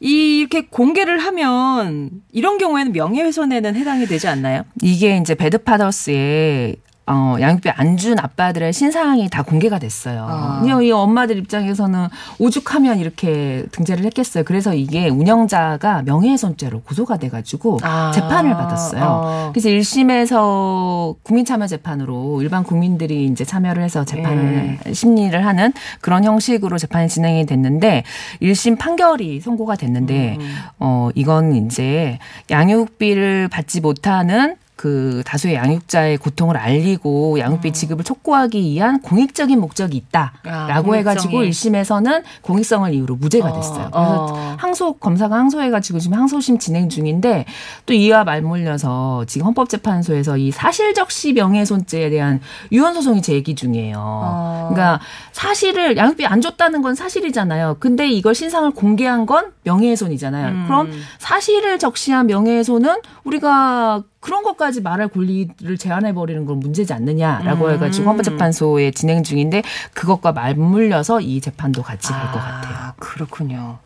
이렇게 0.00 0.62
공개를 0.62 1.18
하면 1.18 2.10
이런 2.32 2.56
경우에는 2.58 2.92
명예훼손에는 2.92 3.76
해당이 3.76 4.06
되지 4.06 4.28
않나요? 4.28 4.62
이게 4.82 5.18
이제 5.18 5.34
배드파더스의 5.34 6.76
어, 7.10 7.36
양육비 7.40 7.68
안 7.70 7.96
준 8.00 8.18
아빠들의 8.18 8.72
신상이 8.72 9.28
다 9.28 9.42
공개가 9.42 9.78
됐어요. 9.78 10.26
아. 10.26 10.62
이 10.64 10.90
엄마들 10.90 11.36
입장에서는 11.36 12.08
오죽하면 12.38 12.98
이렇게 12.98 13.66
등재를 13.72 14.04
했겠어요. 14.06 14.44
그래서 14.44 14.72
이게 14.72 15.08
운영자가 15.08 16.02
명예훼손죄로 16.02 16.80
고소가 16.80 17.18
돼가지고 17.18 17.78
아. 17.82 18.10
재판을 18.14 18.54
받았어요. 18.54 19.02
어. 19.04 19.50
그래서 19.52 19.68
1심에서 19.68 21.16
국민참여재판으로 21.24 22.40
일반 22.42 22.62
국민들이 22.64 23.26
이제 23.26 23.44
참여를 23.44 23.82
해서 23.82 24.04
재판을 24.04 24.78
예. 24.86 24.92
심리를 24.92 25.44
하는 25.44 25.72
그런 26.00 26.24
형식으로 26.24 26.78
재판이 26.78 27.08
진행이 27.08 27.44
됐는데 27.46 28.04
1심 28.40 28.78
판결이 28.78 29.40
선고가 29.40 29.74
됐는데 29.76 30.36
음. 30.40 30.56
어 30.78 31.10
이건 31.14 31.54
이제 31.54 32.18
양육비를 32.50 33.48
받지 33.48 33.80
못하는 33.80 34.56
그 34.80 35.22
다수의 35.26 35.56
양육자의 35.56 36.16
고통을 36.16 36.56
알리고 36.56 37.38
양육비 37.38 37.74
지급을 37.74 38.02
촉구하기 38.02 38.62
위한 38.62 39.02
공익적인 39.02 39.60
목적이 39.60 39.98
있다라고 39.98 40.94
아, 40.94 40.96
해가지고 40.96 41.34
공익성이. 41.34 41.74
1심에서는 41.74 42.22
공익성을 42.40 42.94
이유로 42.94 43.16
무죄가 43.16 43.50
어, 43.50 43.52
됐어요. 43.52 43.90
그래서 43.92 44.26
어. 44.30 44.56
항소 44.56 44.94
검사가 44.94 45.36
항소해가지고 45.36 45.98
지금 45.98 46.16
항소심 46.16 46.58
진행 46.58 46.88
중인데 46.88 47.44
또 47.84 47.92
이와 47.92 48.24
맞물려서 48.24 49.26
지금 49.26 49.48
헌법재판소에서 49.48 50.38
이 50.38 50.50
사실적시 50.50 51.34
명예훼손죄에 51.34 52.08
대한 52.08 52.40
유언 52.72 52.94
소송이 52.94 53.20
제기 53.20 53.54
중이에요. 53.54 53.96
어. 53.98 54.70
그러니까 54.70 54.98
사실을 55.32 55.98
양육비 55.98 56.24
안 56.24 56.40
줬다는 56.40 56.80
건 56.80 56.94
사실이잖아요. 56.94 57.76
근데 57.80 58.08
이걸 58.08 58.34
신상을 58.34 58.70
공개한 58.70 59.26
건 59.26 59.52
명예훼손이잖아요. 59.64 60.48
음. 60.48 60.64
그럼 60.66 60.90
사실을 61.18 61.78
적시한 61.78 62.28
명예훼손은 62.28 62.96
우리가 63.24 64.04
그런 64.20 64.42
것까지 64.42 64.82
말할 64.82 65.08
권리를 65.08 65.78
제한해 65.78 66.12
버리는 66.12 66.44
건 66.44 66.60
문제지 66.60 66.92
않느냐라고 66.92 67.66
음. 67.66 67.72
해가지고 67.72 68.10
헌법재판소에 68.10 68.90
진행 68.90 69.22
중인데 69.22 69.62
그것과 69.94 70.32
맞물려서 70.32 71.22
이 71.22 71.40
재판도 71.40 71.82
같이 71.82 72.12
갈것 72.12 72.34
같아요. 72.34 72.74
아, 72.76 72.94
그렇군요. 72.98 73.78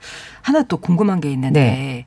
하나 0.42 0.62
또 0.64 0.76
궁금한 0.76 1.20
게 1.20 1.30
있는데 1.32 1.60
네. 1.60 2.06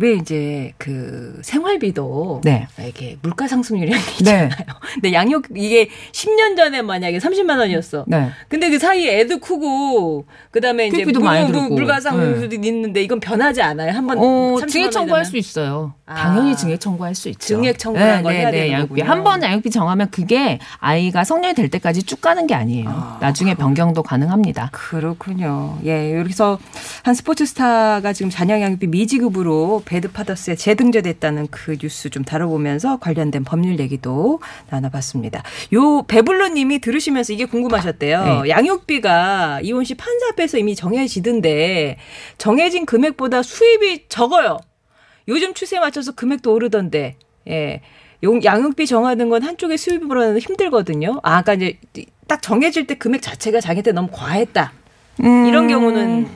왜 0.00 0.12
이제 0.14 0.72
그 0.78 1.40
생활비도 1.42 2.42
네. 2.44 2.68
이렇게 2.78 3.16
물가 3.20 3.48
상승률이라는 3.48 4.04
게 4.04 4.24
네. 4.24 4.44
있잖아요. 4.44 4.48
근데 4.94 5.12
양육 5.12 5.46
이게 5.56 5.88
10년 6.12 6.56
전에 6.56 6.82
만약에 6.82 7.18
30만 7.18 7.58
원이었어. 7.58 8.04
네. 8.06 8.30
근데 8.48 8.70
그 8.70 8.78
사이에 8.78 9.18
애도 9.20 9.40
크고 9.40 10.24
그다음에 10.52 10.86
이제 10.86 11.04
물-. 11.04 11.68
물가 11.70 11.98
상승률도 12.00 12.54
있는데 12.54 13.02
이건 13.02 13.18
변하지 13.18 13.60
않아요. 13.60 13.90
한번 13.92 14.18
어, 14.18 14.22
30만 14.60 14.68
증액 14.68 14.90
청구할? 14.92 15.24
수 15.24 15.36
있어요. 15.36 15.94
아. 16.06 16.14
당연히 16.14 16.56
증액 16.56 16.80
청구할 16.80 17.16
수 17.16 17.28
있죠. 17.30 17.40
증액 17.40 17.78
청구라는 17.78 18.22
걸 18.22 18.34
해야 18.34 18.50
되는 18.52 18.70
양육비. 18.72 19.00
한 19.02 19.24
번 19.24 19.42
양육비 19.42 19.70
정하면 19.70 20.10
그게 20.12 20.60
아이가 20.78 21.24
성년이 21.24 21.54
될 21.56 21.68
때까지 21.70 22.04
쭉 22.04 22.20
가는 22.20 22.46
게 22.46 22.54
아니에요. 22.54 22.88
아, 22.88 23.18
나중에 23.20 23.54
변경도 23.56 24.04
가능합니다. 24.04 24.70
그렇군요. 24.72 25.76
예, 25.84 26.16
여기서 26.18 26.60
한 27.02 27.14
스포츠 27.14 27.44
스타가 27.44 28.12
지금 28.12 28.30
잔여 28.30 28.60
양육비 28.60 28.86
미지급으로 28.86 29.82
배드 29.88 30.12
파더스에 30.12 30.54
재등재됐다는 30.54 31.46
그 31.50 31.78
뉴스 31.78 32.10
좀 32.10 32.22
다뤄보면서 32.22 32.98
관련된 32.98 33.42
법률 33.42 33.80
얘기도 33.80 34.38
나눠봤습니다. 34.68 35.42
요 35.72 36.02
배불러님이 36.02 36.80
들으시면서 36.80 37.32
이게 37.32 37.46
궁금하셨대요. 37.46 38.42
네. 38.42 38.50
양육비가 38.50 39.60
이혼 39.62 39.84
시 39.84 39.94
판사 39.94 40.28
앞에서 40.28 40.58
이미 40.58 40.74
정해지던데 40.74 41.96
정해진 42.36 42.84
금액보다 42.84 43.42
수입이 43.42 44.04
적어요. 44.10 44.58
요즘 45.26 45.54
추세에 45.54 45.80
맞춰서 45.80 46.12
금액도 46.12 46.52
오르던데. 46.52 47.16
예. 47.48 47.80
용- 48.24 48.44
양육비 48.44 48.86
정하는 48.86 49.30
건 49.30 49.42
한쪽의 49.42 49.78
수입으로는 49.78 50.38
힘들거든요. 50.38 51.20
아, 51.22 51.40
그러니까 51.42 51.54
이제 51.94 52.04
딱 52.26 52.42
정해질 52.42 52.86
때 52.86 52.96
금액 52.98 53.22
자체가 53.22 53.62
자기한테 53.62 53.92
너무 53.92 54.08
과했다. 54.12 54.70
이런 55.18 55.64
음, 55.64 55.68
경우는 55.68 56.28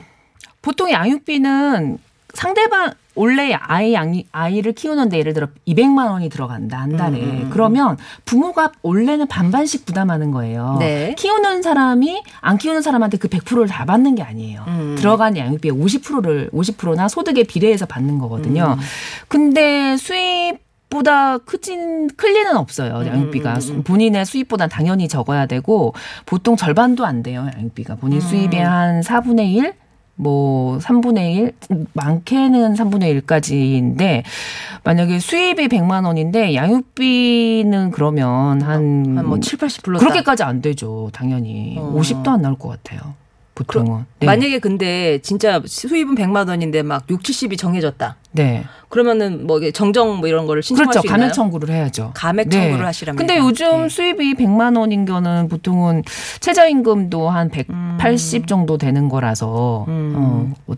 보통 0.63 0.89
양육비는 0.89 1.99
상대방 2.33 2.93
원래 3.15 3.53
아이 3.53 3.93
양 3.93 4.13
아이를 4.31 4.73
키우는데 4.73 5.17
예를 5.17 5.33
들어 5.33 5.47
200만 5.67 6.09
원이 6.09 6.29
들어간다 6.29 6.79
한 6.79 6.97
달에 6.97 7.19
음, 7.19 7.23
음, 7.23 7.41
음. 7.43 7.49
그러면 7.51 7.97
부모가 8.25 8.71
원래는 8.81 9.27
반반씩 9.27 9.85
부담하는 9.85 10.31
거예요. 10.31 10.77
네. 10.79 11.15
키우는 11.17 11.61
사람이 11.61 12.23
안 12.41 12.57
키우는 12.57 12.81
사람한테 12.81 13.17
그 13.17 13.27
100%를 13.27 13.67
다 13.67 13.85
받는 13.85 14.15
게 14.15 14.23
아니에요. 14.23 14.63
음. 14.67 14.95
들어간 14.97 15.37
양육비의 15.37 15.73
50%를 15.73 16.49
50%나 16.51 17.07
소득에 17.07 17.43
비례해서 17.43 17.85
받는 17.85 18.17
거거든요. 18.19 18.77
음. 18.77 18.83
근데 19.27 19.95
수입 19.97 20.63
보다 20.93 21.39
크진 21.39 22.07
클 22.15 22.33
리는 22.33 22.55
없어요. 22.55 23.03
양육비가 23.07 23.53
음, 23.53 23.55
음, 23.55 23.75
음. 23.77 23.83
본인의 23.83 24.25
수입보다 24.25 24.67
당연히 24.67 25.07
적어야 25.07 25.47
되고 25.47 25.95
보통 26.27 26.55
절반도 26.55 27.03
안 27.03 27.23
돼요. 27.23 27.47
양육비가 27.55 27.95
본인 27.95 28.19
음. 28.19 28.21
수입의 28.21 28.59
한 28.63 29.01
4분의 29.01 29.55
1, 29.55 29.73
뭐 30.15 30.77
3분의 30.77 31.35
1, 31.69 31.85
많게는 31.93 32.75
3분의 32.75 33.21
1까지인데 33.21 34.23
만약에 34.83 35.19
수입이 35.19 35.67
100만 35.67 36.05
원인데 36.05 36.53
양육비는 36.53 37.91
그러면 37.91 38.61
한한뭐 38.61 39.39
7, 39.39 39.57
80 39.57 39.83
불렀다. 39.83 40.05
그렇게까지 40.05 40.43
안 40.43 40.61
되죠. 40.61 41.09
당연히 41.13 41.77
어. 41.79 41.93
50도 41.97 42.27
안 42.27 42.41
나올 42.41 42.57
것 42.57 42.69
같아요. 42.69 43.15
보통은. 43.55 44.05
네. 44.19 44.25
만약에 44.25 44.59
근데 44.59 45.19
진짜 45.19 45.61
수입은 45.63 46.15
100만 46.15 46.49
원인데 46.49 46.81
막 46.81 47.03
6, 47.09 47.21
70이 47.21 47.57
정해졌다. 47.57 48.15
네. 48.31 48.63
그러니까 48.89 49.29
뭐 49.43 49.59
정정 49.71 50.17
뭐 50.17 50.27
이런 50.27 50.47
거를 50.47 50.63
신청할 50.63 50.91
그렇죠. 50.91 51.01
수 51.01 51.07
있나요? 51.07 51.19
감액 51.19 51.33
청구를 51.33 51.69
해야죠. 51.73 52.11
감액 52.15 52.49
네. 52.49 52.57
청구를 52.57 52.85
하시라면. 52.85 53.17
근데 53.17 53.37
요즘 53.37 53.89
수입이 53.89 54.35
100만 54.35 54.77
원인 54.77 55.05
거는 55.05 55.49
보통은 55.49 56.03
최저임금도 56.39 57.29
한 57.29 57.49
180 57.49 58.47
정도 58.47 58.77
되는 58.77 59.07
거라서 59.09 59.85
음. 59.87 60.13
어, 60.15 60.53
뭐 60.65 60.75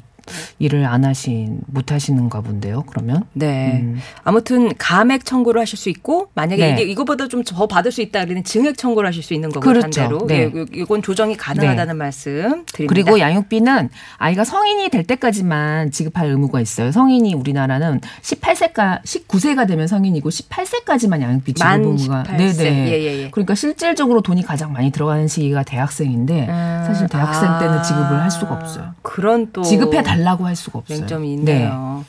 일을 0.59 0.85
안 0.85 1.05
하신 1.05 1.61
못 1.67 1.91
하시는가 1.91 2.41
본데요. 2.41 2.83
그러면 2.87 3.23
네. 3.33 3.79
음. 3.81 3.99
아무튼 4.23 4.75
감액 4.77 5.23
청구를 5.23 5.61
하실 5.61 5.77
수 5.77 5.89
있고 5.89 6.29
만약에 6.33 6.65
네. 6.65 6.73
이게 6.73 6.83
이거보다 6.91 7.27
좀 7.27 7.45
더 7.45 7.67
받을 7.67 7.91
수 7.91 8.01
있다 8.01 8.25
그러면 8.25 8.43
증액 8.43 8.77
청구를 8.77 9.07
하실 9.07 9.23
수 9.23 9.33
있는 9.33 9.49
거고 9.49 9.61
그렇죠. 9.61 9.81
반대로 9.83 10.27
네. 10.27 10.51
예, 10.53 10.65
이건 10.73 11.01
조정이 11.01 11.37
가능하다는 11.37 11.95
말씀 11.95 12.65
드립니다. 12.65 12.87
그리고 12.87 13.19
양육비는 13.19 13.89
아이가 14.17 14.43
성인이 14.43 14.89
될 14.89 15.03
때까지만 15.03 15.91
지급할 15.91 16.27
의무가 16.27 16.59
있어요. 16.59 16.91
성인이 16.91 17.33
우리나라는 17.35 18.01
18세가 18.21 19.03
19세가 19.03 19.67
되면 19.67 19.87
성인이고 19.87 20.29
18세까지만 20.29 21.21
양육비 21.21 21.53
지급 21.53 21.67
만 21.67 21.83
의무가 21.83 22.23
18세. 22.23 22.65
예, 22.65 22.91
예, 22.91 23.23
예. 23.23 23.29
그러니까 23.31 23.55
실질적으로 23.55 24.21
돈이 24.21 24.43
가장 24.43 24.73
많이 24.73 24.91
들어가는 24.91 25.27
시기가 25.27 25.63
대학생인데 25.63 26.47
음, 26.49 26.83
사실 26.87 27.07
대학생 27.07 27.49
아, 27.49 27.59
때는 27.59 27.83
지급을 27.83 28.21
할 28.21 28.31
수가 28.31 28.55
없어요. 28.55 28.93
그런 29.01 29.51
또 29.53 29.61
지급해 29.61 30.01
달 30.03 30.14
라고 30.17 30.45
할 30.45 30.55
수가 30.55 30.79
없어요. 30.79 30.99
맹점이 30.99 31.27
네. 31.27 31.33
있네요. 31.33 32.05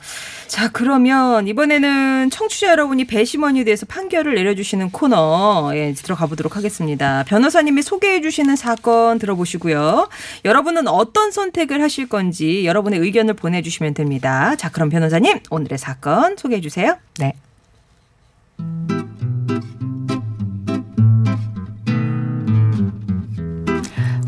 자, 0.46 0.70
그러면 0.70 1.48
이번에는 1.48 2.30
청취자 2.30 2.68
여러분이 2.68 3.04
배심원에 3.06 3.64
대해서 3.64 3.84
판결을 3.86 4.34
내려주시는 4.34 4.90
코너에 4.90 5.92
들어가 5.94 6.26
보도록 6.26 6.56
하겠습니다. 6.56 7.24
변호사님이 7.24 7.82
소개해 7.82 8.20
주시는 8.20 8.56
사건 8.56 9.18
들어보시고요. 9.18 10.08
여러분은 10.44 10.86
어떤 10.88 11.30
선택을 11.32 11.82
하실 11.82 12.08
건지 12.08 12.64
여러분의 12.64 13.00
의견을 13.00 13.34
보내주시면 13.34 13.94
됩니다. 13.94 14.54
자, 14.56 14.70
그럼 14.70 14.88
변호사님 14.88 15.40
오늘의 15.50 15.78
사건 15.78 16.36
소개해 16.36 16.60
주세요. 16.60 16.96
네. 17.18 17.34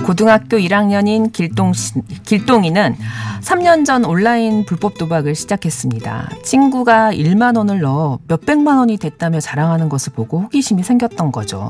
고등학교 0.08 0.56
1학년인 0.56 1.34
길동 1.34 1.74
씨, 1.74 1.92
길동이는 2.24 2.96
3년 3.42 3.84
전 3.84 4.06
온라인 4.06 4.64
불법 4.64 4.96
도박을 4.96 5.34
시작했습니다. 5.34 6.30
친구가 6.42 7.12
1만 7.12 7.58
원을 7.58 7.80
넣어 7.80 8.18
몇백만 8.26 8.78
원이 8.78 8.96
됐다며 8.96 9.40
자랑하는 9.40 9.90
것을 9.90 10.14
보고 10.14 10.40
호기심이 10.40 10.82
생겼던 10.82 11.30
거죠. 11.30 11.68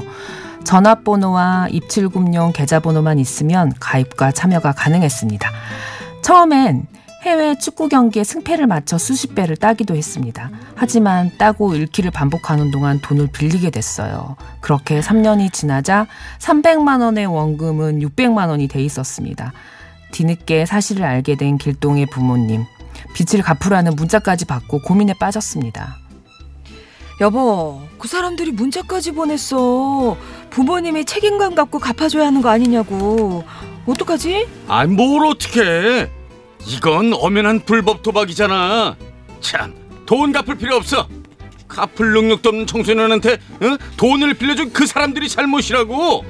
전화번호와 0.62 1.66
입출금용 1.72 2.52
계좌번호만 2.52 3.18
있으면 3.18 3.72
가입과 3.80 4.30
참여가 4.30 4.70
가능했습니다. 4.70 5.50
처음엔 6.22 6.86
해외 7.22 7.56
축구 7.58 7.88
경기에 7.88 8.22
승패를 8.22 8.68
맞춰 8.68 8.96
수십 8.96 9.34
배를 9.34 9.56
따기도 9.56 9.96
했습니다. 9.96 10.50
하지만 10.76 11.32
따고 11.36 11.74
잃기를 11.74 12.12
반복하는 12.12 12.70
동안 12.70 13.00
돈을 13.00 13.28
빌리게 13.32 13.70
됐어요. 13.70 14.36
그렇게 14.60 15.00
3년이 15.00 15.52
지나자 15.52 16.06
300만 16.38 17.02
원의 17.02 17.26
원금은 17.26 18.00
600만 18.00 18.48
원이 18.48 18.68
돼 18.68 18.82
있었습니다. 18.84 19.52
뒤늦게 20.12 20.64
사실을 20.64 21.04
알게 21.04 21.36
된 21.36 21.58
길동의 21.58 22.06
부모님. 22.06 22.64
빚을 23.14 23.42
갚으라는 23.42 23.96
문자까지 23.96 24.44
받고 24.44 24.82
고민에 24.82 25.14
빠졌습니다. 25.18 25.96
여보, 27.20 27.82
그 27.98 28.06
사람들이 28.06 28.52
문자까지 28.52 29.10
보냈어. 29.12 30.16
부모님이 30.50 31.04
책임감 31.04 31.56
갖고 31.56 31.80
갚아줘야 31.80 32.26
하는 32.26 32.42
거 32.42 32.48
아니냐고. 32.48 33.42
어떡하지? 33.86 34.46
아, 34.68 34.86
뭘 34.86 35.26
어떻게? 35.26 36.08
이건 36.68 37.14
엄연한 37.14 37.60
불법 37.64 38.02
도박이잖아. 38.02 38.94
참, 39.40 39.74
돈 40.04 40.32
갚을 40.32 40.56
필요 40.56 40.76
없어. 40.76 41.08
갚을 41.66 42.12
능력도 42.12 42.48
없는 42.48 42.66
청소년한테 42.66 43.34
어? 43.34 43.76
돈을 43.96 44.34
빌려준 44.34 44.72
그 44.72 44.86
사람들이 44.86 45.28
잘못이라고. 45.28 46.24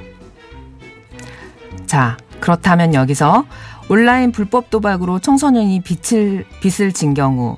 자, 1.85 2.17
그렇다면 2.39 2.93
여기서 2.93 3.45
온라인 3.89 4.31
불법 4.31 4.69
도박으로 4.69 5.19
청소년이 5.19 5.81
빚을, 5.81 6.45
빚을 6.61 6.93
진 6.93 7.13
경우 7.13 7.57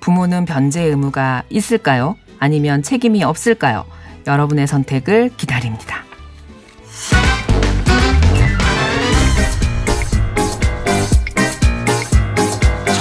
부모는 0.00 0.46
변제 0.46 0.82
의무가 0.82 1.44
있을까요? 1.50 2.16
아니면 2.38 2.82
책임이 2.82 3.22
없을까요? 3.22 3.84
여러분의 4.26 4.66
선택을 4.66 5.30
기다립니다. 5.36 5.95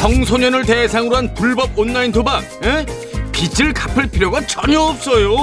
청소년을 0.06 0.68
대상으로 0.68 1.16
한 1.16 1.34
불법 1.34 1.76
온라인 1.76 2.12
도박. 2.12 2.44
에? 2.64 2.86
빚을 3.32 3.74
갚을 3.74 4.06
필요가 4.06 4.40
전혀 4.46 4.80
없어요. 4.80 5.36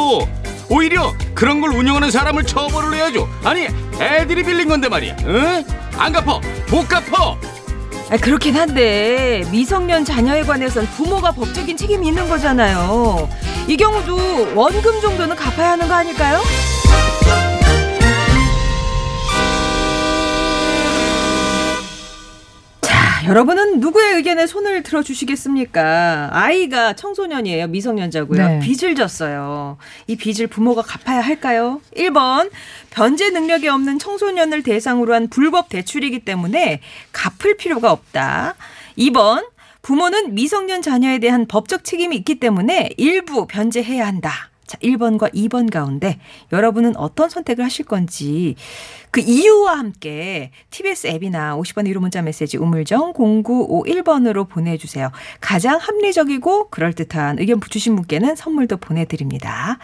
오히려 0.70 1.12
그런 1.34 1.60
걸 1.60 1.70
운영하는 1.70 2.12
사람을 2.12 2.44
처벌을 2.44 2.94
해야죠. 2.94 3.28
아니 3.42 3.66
애들이 4.00 4.44
빌린 4.44 4.68
건데 4.68 4.88
말이야. 4.88 5.16
응? 5.26 5.64
안 5.98 6.12
갚어, 6.12 6.40
못 6.70 6.86
갚어. 6.86 7.36
아, 8.08 8.16
그렇긴 8.18 8.54
한데 8.54 9.42
미성년 9.50 10.04
자녀에 10.04 10.44
관해선 10.44 10.86
부모가 10.90 11.32
법적인 11.32 11.76
책임이 11.76 12.06
있는 12.06 12.28
거잖아요. 12.28 13.28
이 13.66 13.76
경우도 13.76 14.54
원금 14.54 15.00
정도는 15.00 15.34
갚아야 15.34 15.72
하는 15.72 15.88
거 15.88 15.94
아닐까요? 15.94 16.40
자, 23.22 23.28
여러분은 23.28 23.78
누구의 23.78 24.16
의견에 24.16 24.48
손을 24.48 24.82
들어주시겠습니까? 24.82 26.30
아이가 26.32 26.94
청소년이에요. 26.94 27.68
미성년자고요. 27.68 28.48
네. 28.48 28.58
빚을 28.58 28.96
졌어요. 28.96 29.78
이 30.08 30.16
빚을 30.16 30.48
부모가 30.48 30.82
갚아야 30.82 31.20
할까요? 31.20 31.80
1번, 31.96 32.50
변제 32.90 33.30
능력이 33.30 33.68
없는 33.68 34.00
청소년을 34.00 34.64
대상으로 34.64 35.14
한 35.14 35.28
불법 35.28 35.68
대출이기 35.68 36.24
때문에 36.24 36.80
갚을 37.12 37.56
필요가 37.56 37.92
없다. 37.92 38.56
2번, 38.98 39.46
부모는 39.82 40.34
미성년 40.34 40.82
자녀에 40.82 41.18
대한 41.18 41.46
법적 41.46 41.84
책임이 41.84 42.16
있기 42.16 42.40
때문에 42.40 42.90
일부 42.96 43.46
변제해야 43.46 44.04
한다. 44.04 44.51
자, 44.66 44.78
1번과 44.78 45.34
2번 45.34 45.70
가운데 45.70 46.18
여러분은 46.52 46.96
어떤 46.96 47.28
선택을 47.28 47.64
하실 47.64 47.84
건지 47.84 48.54
그 49.10 49.20
이유와 49.20 49.78
함께 49.78 50.50
TBS 50.70 51.08
앱이나 51.08 51.56
50번의 51.56 51.88
유료 51.88 52.00
문자 52.00 52.22
메시지 52.22 52.56
우물정 52.56 53.12
0951번으로 53.12 54.48
보내주세요. 54.48 55.10
가장 55.40 55.78
합리적이고 55.78 56.70
그럴듯한 56.70 57.38
의견 57.38 57.60
주신 57.60 57.96
분께는 57.96 58.36
선물도 58.36 58.78
보내드립니다. 58.78 59.78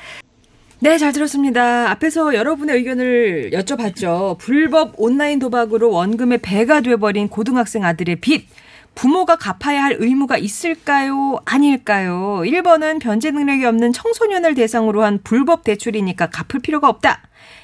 네, 0.80 0.96
잘 0.96 1.12
들었습니다. 1.12 1.90
앞에서 1.90 2.34
여러분의 2.34 2.76
의견을 2.76 3.50
여쭤봤죠. 3.52 4.38
불법 4.38 4.94
온라인 4.96 5.40
도박으로 5.40 5.90
원금의 5.90 6.38
배가 6.38 6.82
돼버린 6.82 7.28
고등학생 7.28 7.84
아들의 7.84 8.16
빚. 8.16 8.46
부모가 8.94 9.36
갚아야 9.36 9.84
할 9.84 9.96
의무가 9.98 10.38
있을까요? 10.38 11.38
아닐까요? 11.44 12.40
1번은 12.44 13.00
변제 13.00 13.30
능력이 13.30 13.64
없는 13.64 13.92
청소년을 13.92 14.54
대상으로 14.54 15.04
한 15.04 15.20
불법 15.22 15.62
대출이니까 15.62 16.30
갚을 16.30 16.60
필요가 16.62 16.88
없다. 16.88 17.22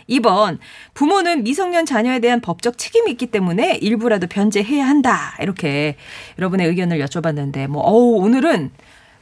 2번, 0.09 0.59
부모는 0.93 1.43
미성년 1.45 1.87
자녀에 1.87 2.21
대한 2.21 2.41
법적 2.41 2.79
책임이 2.79 3.11
있기 3.13 3.27
때문에 3.27 3.79
일부라도 3.81 4.27
변제해야 4.27 4.87
한다. 4.87 5.37
이렇게 5.41 5.97
여러분의 6.39 6.69
의견을 6.69 6.99
여쭤봤는데, 6.99 7.67
뭐, 7.69 7.83
어우, 7.83 8.23
오늘은 8.23 8.71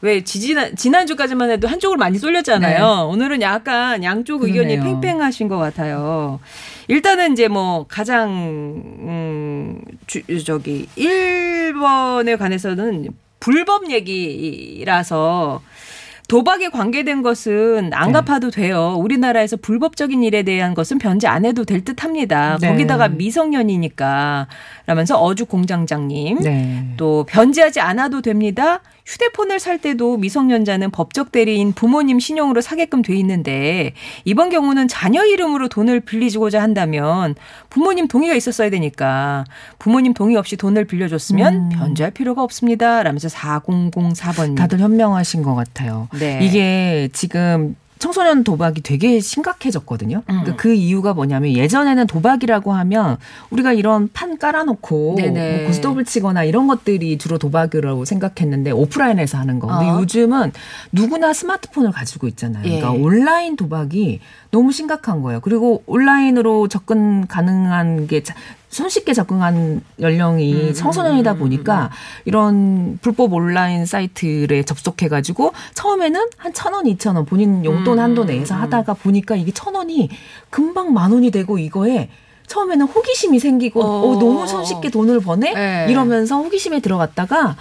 왜 0.03 0.25
지지난 0.25 0.75
지난주까지만 0.75 1.51
해도 1.51 1.69
한쪽으로 1.69 1.97
많이 1.99 2.19
쏠렸잖아요. 2.19 2.79
네. 2.79 3.03
오늘은 3.03 3.41
약간 3.41 4.03
양쪽 4.03 4.43
의견이 4.43 4.77
그러네요. 4.77 5.01
팽팽하신 5.01 5.47
것 5.47 5.59
같아요. 5.59 6.41
일단은 6.89 7.33
이제 7.33 7.49
뭐 7.49 7.87
가장 7.89 8.31
음 8.31 9.81
주, 10.07 10.23
저기 10.45 10.87
1번에 10.97 12.39
관해서는 12.39 13.09
불법 13.41 13.91
얘기라서 13.91 15.63
도박에 16.29 16.71
관계된 16.71 17.21
것은 17.21 17.91
안 17.93 18.07
네. 18.07 18.13
갚아도 18.15 18.51
돼요. 18.51 18.95
우리나라에서 18.99 19.57
불법적인 19.59 20.23
일에 20.23 20.43
대한 20.45 20.73
것은 20.73 20.99
변제 20.99 21.27
안 21.27 21.45
해도 21.45 21.65
될 21.65 21.83
듯 21.85 22.05
합니다. 22.05 22.57
네. 22.61 22.69
거기다가 22.69 23.09
미성년이니까 23.09 24.47
라면서 24.87 25.21
어주 25.21 25.45
공장장님 25.47 26.39
네. 26.39 26.95
또 26.97 27.27
변제하지 27.29 27.81
않아도 27.81 28.23
됩니다. 28.23 28.81
휴대폰을 29.13 29.61
살 29.61 29.79
때도 29.79 30.17
미성년자는 30.17 30.91
법적 30.91 31.33
대리인 31.33 31.73
부모님 31.73 32.19
신용으로 32.19 32.63
사게끔 32.63 33.03
돼 33.03 33.15
있는데 33.17 33.93
이번 34.25 34.49
경우는 34.49 34.89
자녀 34.89 35.25
이름으로 35.25 35.69
돈을 35.69 36.01
빌리고자 36.01 36.63
한다면 36.63 37.35
부모님 37.69 38.09
동의가 38.09 38.35
있었어야 38.35 38.71
되니까 38.71 39.45
부모님 39.79 40.15
동의 40.15 40.37
없이 40.37 40.57
돈을 40.57 40.87
빌려줬으면 40.87 41.55
음. 41.55 41.69
변제할 41.69 42.13
필요가 42.13 42.43
없습니다. 42.43 43.03
라면서 43.03 43.29
4004번님. 43.29 44.57
다들 44.57 44.79
현명하신 44.79 45.43
것 45.43 45.55
같아요. 45.55 46.09
네. 46.19 46.39
이게 46.43 47.11
지금 47.13 47.77
청소년 48.03 48.43
도박이 48.43 48.81
되게 48.83 49.21
심각해졌거든요. 49.21 50.25
음. 50.29 50.43
그그 50.45 50.75
이유가 50.75 51.15
뭐냐면 51.15 51.53
예전에는 51.53 52.09
도박이라고 52.09 52.73
하면 52.73 53.17
우리가 53.51 53.73
이런 53.73 54.09
판 54.13 54.39
깔아놓고 54.39 55.15
네네. 55.19 55.59
뭐 55.59 55.67
고스톱을 55.69 56.05
치거나 56.05 56.43
이런 56.43 56.67
것들이 56.67 57.17
주로 57.17 57.39
도박이라고 57.39 58.05
생각했는데 58.05 58.73
오프라인에서 58.73 59.39
하는 59.39 59.61
거. 59.61 59.69
근데 59.69 59.89
어. 59.89 60.01
요즘은 60.01 60.51
누구나 60.91 61.33
스마트폰을 61.33 61.93
가지고 61.93 62.27
있잖아요. 62.27 62.65
예. 62.65 62.81
그러니까 62.81 62.91
온라인 62.91 63.55
도박이 63.55 64.19
너무 64.51 64.73
심각한 64.73 65.23
거예요. 65.23 65.39
그리고 65.39 65.85
온라인으로 65.87 66.67
접근 66.67 67.29
가능한 67.29 68.09
게 68.09 68.25
자- 68.25 68.35
손쉽게 68.73 69.13
접근한 69.13 69.83
연령이 70.01 70.69
음, 70.71 70.75
청소년이다 70.75 71.33
음, 71.33 71.37
음, 71.37 71.39
보니까 71.41 71.91
이런 72.25 72.99
불법 73.03 73.35
온라인 73.35 73.85
사이트에 73.87 74.63
접속해가지고 74.65 75.53
처음에는 75.75 76.21
한 76.39 76.53
천 76.55 76.73
원, 76.75 76.87
이천 76.87 77.17
원 77.17 77.25
본인 77.27 77.65
용돈 77.65 77.99
음, 77.99 78.03
한도 78.03 78.25
내에서 78.25 78.55
음. 78.55 78.63
하다가 78.63 78.95
보니까 78.95 79.37
이게 79.37 79.53
천 79.53 79.75
원이 79.75 80.09
금방 80.51 80.93
만 80.95 81.13
원이 81.13 81.31
되고 81.31 81.59
이거에 81.59 82.09
처음에는 82.47 82.87
호기심이 82.87 83.39
생기고 83.39 83.83
어, 83.83 84.11
어, 84.11 84.19
너무 84.19 84.47
손쉽게 84.47 84.91
돈을 84.91 85.21
버네 85.21 85.55
네. 85.55 85.87
이러면서 85.91 86.37
호기심에 86.39 86.81
들어갔다가 86.81 87.57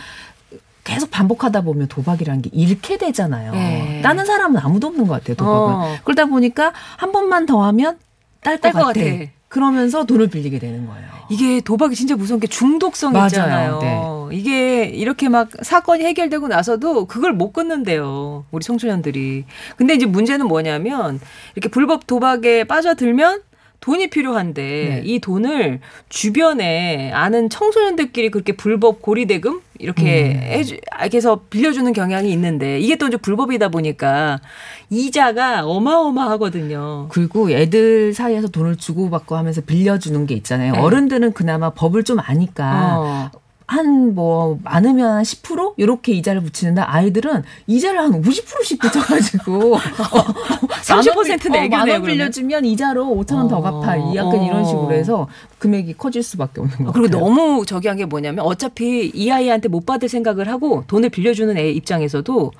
계속 0.83 1.11
반복하다 1.11 1.61
보면 1.61 1.87
도박이라는 1.89 2.41
게 2.41 2.49
잃게 2.53 2.97
되잖아요. 2.97 3.51
네. 3.51 4.01
다른 4.03 4.25
사람은 4.25 4.59
아무도 4.59 4.87
없는 4.87 5.07
것 5.07 5.13
같아요. 5.15 5.35
도박은. 5.35 5.73
어. 5.73 5.95
그러다 6.03 6.25
보니까 6.25 6.73
한 6.97 7.11
번만 7.11 7.45
더 7.45 7.63
하면 7.65 7.97
딸것 8.41 8.61
딸것 8.61 8.81
같아. 8.95 8.99
같아. 8.99 9.31
그러면서 9.51 10.05
돈을 10.05 10.27
빌리게 10.27 10.59
되는 10.59 10.87
거예요. 10.87 11.05
이게 11.29 11.59
도박이 11.59 11.93
진짜 11.93 12.15
무서운 12.15 12.39
게 12.39 12.47
중독성 12.47 13.11
맞아요. 13.11 13.27
있잖아요. 13.27 13.79
네. 13.81 14.37
이게 14.37 14.85
이렇게 14.85 15.27
막 15.27 15.49
사건이 15.61 16.05
해결되고 16.05 16.47
나서도 16.47 17.05
그걸 17.05 17.33
못 17.33 17.51
끊는데요. 17.51 18.45
우리 18.51 18.63
청소년들이. 18.63 19.43
근데 19.75 19.93
이제 19.93 20.05
문제는 20.05 20.47
뭐냐면 20.47 21.19
이렇게 21.55 21.67
불법 21.67 22.07
도박에 22.07 22.63
빠져들면 22.63 23.41
돈이 23.81 24.11
필요한데 24.11 24.61
네. 24.61 25.01
이 25.03 25.19
돈을 25.19 25.79
주변에 26.07 27.11
아는 27.13 27.49
청소년들끼리 27.49 28.29
그렇게 28.29 28.55
불법 28.55 29.01
고리대금 29.01 29.59
이렇게 29.79 30.35
음. 30.35 30.39
해주, 30.39 30.77
이렇게 31.01 31.17
해서 31.17 31.41
빌려주는 31.49 31.91
경향이 31.91 32.31
있는데 32.31 32.79
이게 32.79 32.95
또 32.95 33.07
이제 33.07 33.17
불법이다 33.17 33.69
보니까 33.69 34.39
이자가 34.91 35.65
어마어마하거든요. 35.65 37.07
그리고 37.09 37.49
애들 37.49 38.13
사이에서 38.13 38.49
돈을 38.49 38.75
주고받고 38.75 39.35
하면서 39.35 39.61
빌려주는 39.61 40.27
게 40.27 40.35
있잖아요. 40.35 40.73
네. 40.73 40.79
어른들은 40.79 41.33
그나마 41.33 41.71
법을 41.71 42.03
좀 42.03 42.19
아니까 42.19 42.99
어. 42.99 43.31
한 43.71 44.01
뭐 44.13 44.59
많으면 44.63 45.09
한 45.15 45.23
10% 45.23 45.75
이렇게 45.77 46.11
이자를 46.13 46.41
붙이는데 46.41 46.81
아이들은 46.81 47.43
이자를 47.67 47.99
한 48.01 48.21
50%씩 48.21 48.79
붙여가지고 48.79 49.77
30% 50.83 51.51
내기네요, 51.51 51.69
만원 51.69 51.85
그러면. 51.87 52.03
빌려주면 52.03 52.65
이자로 52.65 53.05
5천 53.05 53.35
원더 53.35 53.57
어. 53.57 53.61
갚아. 53.81 53.95
이 53.95 54.15
약간 54.15 54.35
어. 54.39 54.45
이런 54.45 54.65
식으로 54.65 54.91
해서 54.91 55.27
금액이 55.59 55.93
커질 55.97 56.23
수밖에 56.23 56.59
없는 56.61 56.77
거 56.79 56.89
아, 56.89 56.91
그리고 56.91 57.07
같아요. 57.07 57.21
너무 57.23 57.65
저기 57.65 57.87
한 57.87 57.97
게 58.01 58.05
뭐냐면 58.05 58.45
어차피 58.45 59.11
이 59.13 59.29
아이한테 59.29 59.67
못 59.67 59.85
받을 59.85 60.09
생각을 60.09 60.47
하고 60.49 60.83
돈을 60.87 61.09
빌려주는 61.09 61.55
애 61.57 61.69
입장에서도 61.71 62.51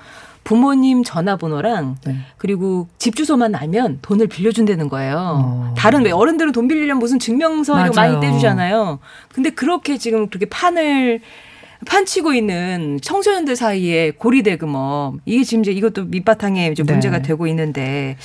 부모님 0.44 1.04
전화번호랑 1.04 1.98
네. 2.06 2.16
그리고 2.38 2.88
집 2.98 3.16
주소만 3.16 3.56
알면 3.56 4.00
돈을 4.02 4.28
빌려준다는 4.28 4.90
거예요. 4.90 5.16
어. 5.18 5.74
다른 5.78 6.04
왜 6.04 6.12
어른들은 6.12 6.52
돈 6.52 6.68
빌리려면 6.68 7.00
무슨 7.00 7.20
증명서 7.20 7.74
이거 7.86 7.94
맞아요. 7.94 8.14
많이 8.14 8.26
떼주잖아요. 8.26 9.00
근데 9.34 9.52
그렇게 9.52 9.98
지금 9.98 10.28
그렇게 10.28 10.48
판을 10.48 11.22
판치고 11.86 12.34
있는 12.34 13.00
청소년들 13.02 13.56
사이에 13.56 14.12
고리대금업 14.12 15.16
이게 15.26 15.44
지금 15.44 15.64
이제 15.64 15.72
이것도 15.72 16.06
밑바탕에 16.06 16.68
이제 16.72 16.84
네. 16.84 16.92
문제가 16.92 17.22
되고 17.22 17.48
있는데 17.48 18.18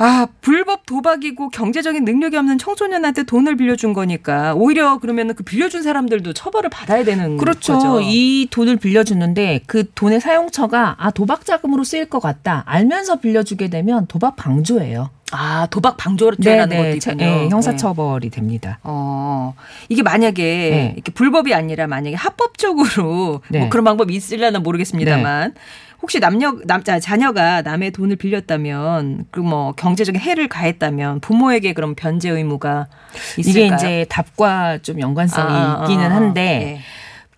아 0.00 0.28
불법 0.40 0.86
도박이고 0.86 1.48
경제적인 1.50 2.04
능력이 2.04 2.36
없는 2.36 2.58
청소년한테 2.58 3.24
돈을 3.24 3.56
빌려준 3.56 3.92
거니까 3.92 4.54
오히려 4.54 4.98
그러면은 4.98 5.34
그 5.34 5.42
빌려준 5.42 5.82
사람들도 5.82 6.32
처벌을 6.34 6.70
받아야 6.70 7.02
되는 7.02 7.36
그렇죠. 7.36 7.74
거죠. 7.74 8.00
이 8.02 8.46
돈을 8.48 8.76
빌려주는데 8.76 9.62
그 9.66 9.90
돈의 9.94 10.20
사용처가 10.20 10.96
아 10.98 11.10
도박 11.10 11.44
자금으로 11.44 11.82
쓰일 11.82 12.06
것 12.06 12.20
같다 12.20 12.62
알면서 12.66 13.16
빌려주게 13.16 13.68
되면 13.70 14.06
도박 14.06 14.36
방조예요. 14.36 15.10
아 15.30 15.66
도박 15.70 15.96
방조죄라는 15.96 16.76
것도 16.76 16.96
있군요. 16.96 17.16
네, 17.16 17.40
네. 17.42 17.48
형사처벌이 17.50 18.30
됩니다. 18.30 18.78
어, 18.82 19.54
이게 19.88 20.02
만약에 20.02 20.42
네. 20.42 20.92
이렇게 20.94 21.12
불법이 21.12 21.52
아니라 21.52 21.86
만약에 21.86 22.16
합법적으로 22.16 23.42
네. 23.48 23.60
뭐 23.60 23.68
그런 23.68 23.84
방법이 23.84 24.14
있으려나 24.14 24.60
모르겠습니다만 24.60 25.54
혹시 26.00 26.20
남녀 26.20 26.54
남자 26.64 27.00
자녀가 27.00 27.62
남의 27.62 27.90
돈을 27.90 28.16
빌렸다면 28.16 29.26
그 29.30 29.40
뭐 29.40 29.72
경제적인 29.72 30.20
해를 30.20 30.46
가했다면 30.48 31.20
부모에게 31.20 31.72
그럼 31.72 31.94
변제 31.94 32.28
의무가 32.30 32.86
있을까요? 33.38 33.64
이게 33.66 33.74
이제 33.74 34.06
답과 34.08 34.78
좀 34.78 35.00
연관성이 35.00 35.50
아, 35.50 35.80
아, 35.80 35.82
있기는 35.84 36.04
아, 36.10 36.14
한데 36.14 36.40
네. 36.42 36.80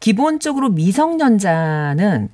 기본적으로 0.00 0.70
미성년자는 0.70 2.28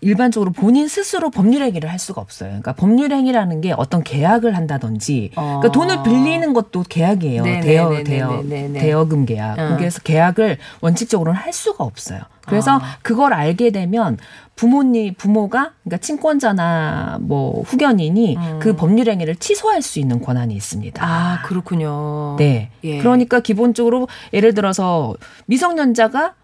일반적으로 0.00 0.52
본인 0.52 0.86
스스로 0.86 1.30
법률 1.30 1.62
행위를 1.62 1.90
할 1.90 1.98
수가 1.98 2.20
없어요. 2.20 2.50
그러니까 2.50 2.72
법률 2.72 3.12
행위라는 3.12 3.60
게 3.60 3.72
어떤 3.72 4.04
계약을 4.04 4.56
한다든지, 4.56 5.32
어. 5.34 5.60
그러니까 5.60 5.72
돈을 5.72 6.02
빌리는 6.04 6.52
것도 6.52 6.84
계약이에요. 6.88 7.42
네네네네네네. 7.42 8.04
대여 8.04 8.04
대여 8.04 8.42
네네. 8.48 8.78
대여금 8.78 9.26
계약. 9.26 9.58
어. 9.58 9.76
그래서 9.76 10.00
계약을 10.00 10.58
원칙적으로는 10.80 11.38
할 11.38 11.52
수가 11.52 11.82
없어요. 11.84 12.20
그래서 12.42 12.78
아. 12.78 12.98
그걸 13.02 13.32
알게 13.32 13.70
되면 13.70 14.18
부모님 14.56 15.14
부모가 15.14 15.72
그러니까 15.84 15.98
친권자나 15.98 17.18
뭐 17.20 17.62
후견인이 17.62 18.36
음. 18.36 18.58
그 18.60 18.74
법률 18.74 19.08
행위를 19.08 19.36
취소할 19.36 19.82
수 19.82 19.98
있는 19.98 20.20
권한이 20.20 20.54
있습니다. 20.54 21.04
아, 21.04 21.42
그렇군요. 21.44 22.36
네. 22.38 22.70
예. 22.84 22.98
그러니까 22.98 23.40
기본적으로 23.40 24.08
예를 24.32 24.54
들어서 24.54 25.14
미성년자가 25.46 26.34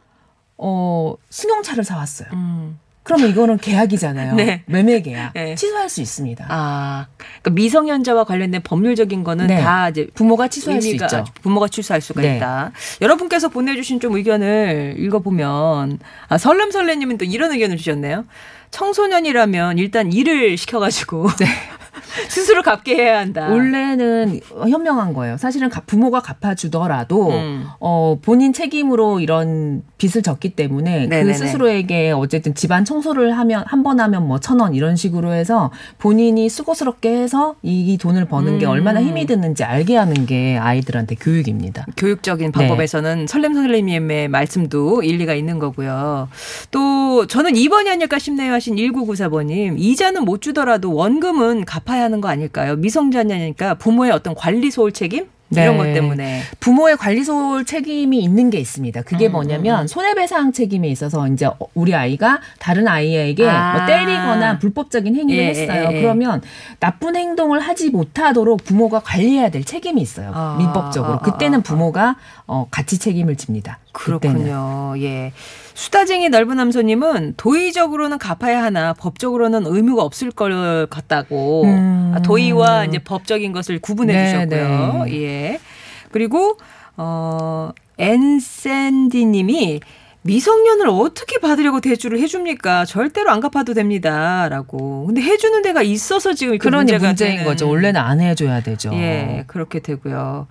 어 0.58 1.14
승용차를 1.30 1.82
사왔어요. 1.84 2.28
음. 2.34 2.78
그러면 3.04 3.30
이거는 3.30 3.58
계약이잖아요. 3.58 4.34
네. 4.34 4.62
매매 4.64 5.02
계약. 5.02 5.34
네. 5.34 5.54
취소할 5.54 5.90
수 5.90 6.00
있습니다. 6.00 6.46
아, 6.48 7.06
그러니까 7.18 7.50
미성년자와 7.50 8.24
관련된 8.24 8.62
법률적인 8.62 9.22
거는 9.24 9.46
네. 9.46 9.60
다 9.60 9.90
이제 9.90 10.08
부모가 10.14 10.48
취소할 10.48 10.80
수 10.80 10.88
의미가 10.88 11.04
있죠. 11.04 11.24
부모가 11.42 11.68
취소할 11.68 12.00
수가 12.00 12.22
네. 12.22 12.36
있다. 12.36 12.72
여러분께서 13.02 13.50
보내주신 13.50 14.00
좀 14.00 14.16
의견을 14.16 14.94
읽어보면 14.98 15.98
아, 16.28 16.38
설렘설레님은 16.38 17.18
또 17.18 17.26
이런 17.26 17.52
의견을 17.52 17.76
주셨네요. 17.76 18.24
청소년이라면 18.70 19.78
일단 19.78 20.10
일을 20.10 20.56
시켜가지고 20.56 21.28
스스로 22.28 22.62
갚게 22.62 22.94
해야 22.96 23.18
한다. 23.18 23.48
원래는 23.50 24.40
현명한 24.68 25.12
거예요. 25.14 25.36
사실은 25.36 25.68
가- 25.68 25.82
부모가 25.86 26.20
갚아주더라도 26.20 27.30
음. 27.30 27.66
어, 27.80 28.18
본인 28.22 28.52
책임으로 28.52 29.20
이런 29.20 29.82
빚을 29.98 30.22
졌기 30.22 30.50
때문에 30.56 31.06
네네네. 31.06 31.32
그 31.32 31.34
스스로에게 31.38 32.12
어쨌든 32.12 32.54
집안 32.54 32.84
청소를 32.84 33.36
하면 33.36 33.64
한 33.66 33.82
번 33.82 34.00
하면 34.00 34.26
뭐 34.26 34.38
천 34.38 34.60
원 34.60 34.74
이런 34.74 34.96
식으로 34.96 35.32
해서 35.34 35.70
본인이 35.98 36.48
수고스럽게 36.48 37.10
해서 37.10 37.54
이 37.62 37.98
돈을 37.98 38.24
버는 38.26 38.58
게 38.58 38.66
음. 38.66 38.70
얼마나 38.70 39.02
힘이 39.02 39.26
드는지 39.26 39.64
알게 39.64 39.96
하는 39.96 40.26
게 40.26 40.56
아이들한테 40.56 41.16
교육입니다. 41.16 41.86
교육적인 41.96 42.52
네. 42.52 42.52
방법에서는 42.52 43.26
설렘 43.26 43.54
선생님의 43.54 44.28
말씀도 44.28 45.02
일리가 45.02 45.34
있는 45.34 45.58
거고요. 45.58 46.28
또 46.70 47.26
저는 47.26 47.52
2번이 47.52 47.88
아닐까 47.88 48.18
싶네요 48.18 48.52
하신 48.52 48.76
1994번님. 48.76 49.74
이자는 49.78 50.24
못 50.24 50.40
주더라도 50.40 50.94
원금은 50.94 51.64
갚아야 51.64 52.03
하는 52.04 52.20
거 52.20 52.28
아닐까요? 52.28 52.76
미성년자니까 52.76 53.74
부모의 53.74 54.12
어떤 54.12 54.34
관리 54.34 54.70
소홀 54.70 54.92
책임? 54.92 55.26
이런 55.50 55.76
네. 55.76 55.76
것 55.76 55.94
때문에. 55.94 56.40
부모의 56.60 56.96
관리 56.96 57.22
소홀 57.22 57.64
책임이 57.64 58.18
있는 58.18 58.50
게 58.50 58.58
있습니다. 58.58 59.02
그게 59.02 59.26
음, 59.26 59.32
뭐냐면 59.32 59.82
음. 59.82 59.86
손해배상 59.86 60.52
책임에 60.52 60.88
있어서 60.88 61.28
이제 61.28 61.48
우리 61.74 61.94
아이가 61.94 62.40
다른 62.58 62.88
아이에게 62.88 63.48
아. 63.48 63.72
뭐 63.76 63.86
때리거나 63.86 64.58
불법적인 64.58 65.14
행위를 65.14 65.44
예, 65.44 65.48
했어요. 65.48 65.88
예, 65.90 65.96
예. 65.96 66.00
그러면 66.00 66.42
나쁜 66.80 67.16
행동을 67.16 67.60
하지 67.60 67.90
못하도록 67.90 68.64
부모가 68.64 69.00
관리해야 69.00 69.50
될 69.50 69.64
책임이 69.64 70.00
있어요. 70.00 70.32
아, 70.34 70.56
민법적으로. 70.58 71.14
아, 71.14 71.16
아, 71.16 71.20
그때는 71.20 71.60
아. 71.60 71.62
부모가 71.62 72.16
어, 72.46 72.66
같이 72.70 72.98
책임을 72.98 73.36
집니다. 73.36 73.78
그때는. 73.92 74.44
그렇군요. 74.44 74.94
예. 74.98 75.32
수다쟁이 75.72 76.28
넓은 76.28 76.56
남소님은 76.56 77.34
도의적으로는 77.36 78.18
갚아야 78.18 78.62
하나 78.62 78.92
법적으로는 78.92 79.64
의무가 79.66 80.02
없을 80.02 80.30
것 80.30 80.86
같다고 80.90 81.64
음. 81.64 82.12
아, 82.14 82.20
도의와 82.22 82.84
이제 82.84 82.98
법적인 82.98 83.52
것을 83.52 83.78
구분해 83.80 84.12
네, 84.12 84.26
주셨고요. 84.26 85.04
네. 85.04 85.22
예. 85.22 85.60
그리고 86.12 86.58
어 86.96 87.70
엔샌디 87.98 89.24
님이 89.26 89.80
미성년을 90.22 90.88
어떻게 90.88 91.38
받으려고 91.38 91.80
대출을 91.80 92.18
해줍니까? 92.20 92.84
절대로 92.86 93.30
안 93.30 93.40
갚아도 93.40 93.74
됩니다라고. 93.74 95.06
근데 95.06 95.20
해주는 95.20 95.60
데가 95.62 95.82
있어서 95.82 96.32
지금 96.34 96.56
그러니 96.58 96.92
문제가 96.92 97.08
문제인 97.08 97.32
되는. 97.32 97.44
거죠. 97.44 97.68
원래는 97.68 98.00
안 98.00 98.20
해줘야 98.20 98.60
되죠. 98.62 98.90
예 98.94 99.44
그렇게 99.48 99.80
되고요. 99.80 100.46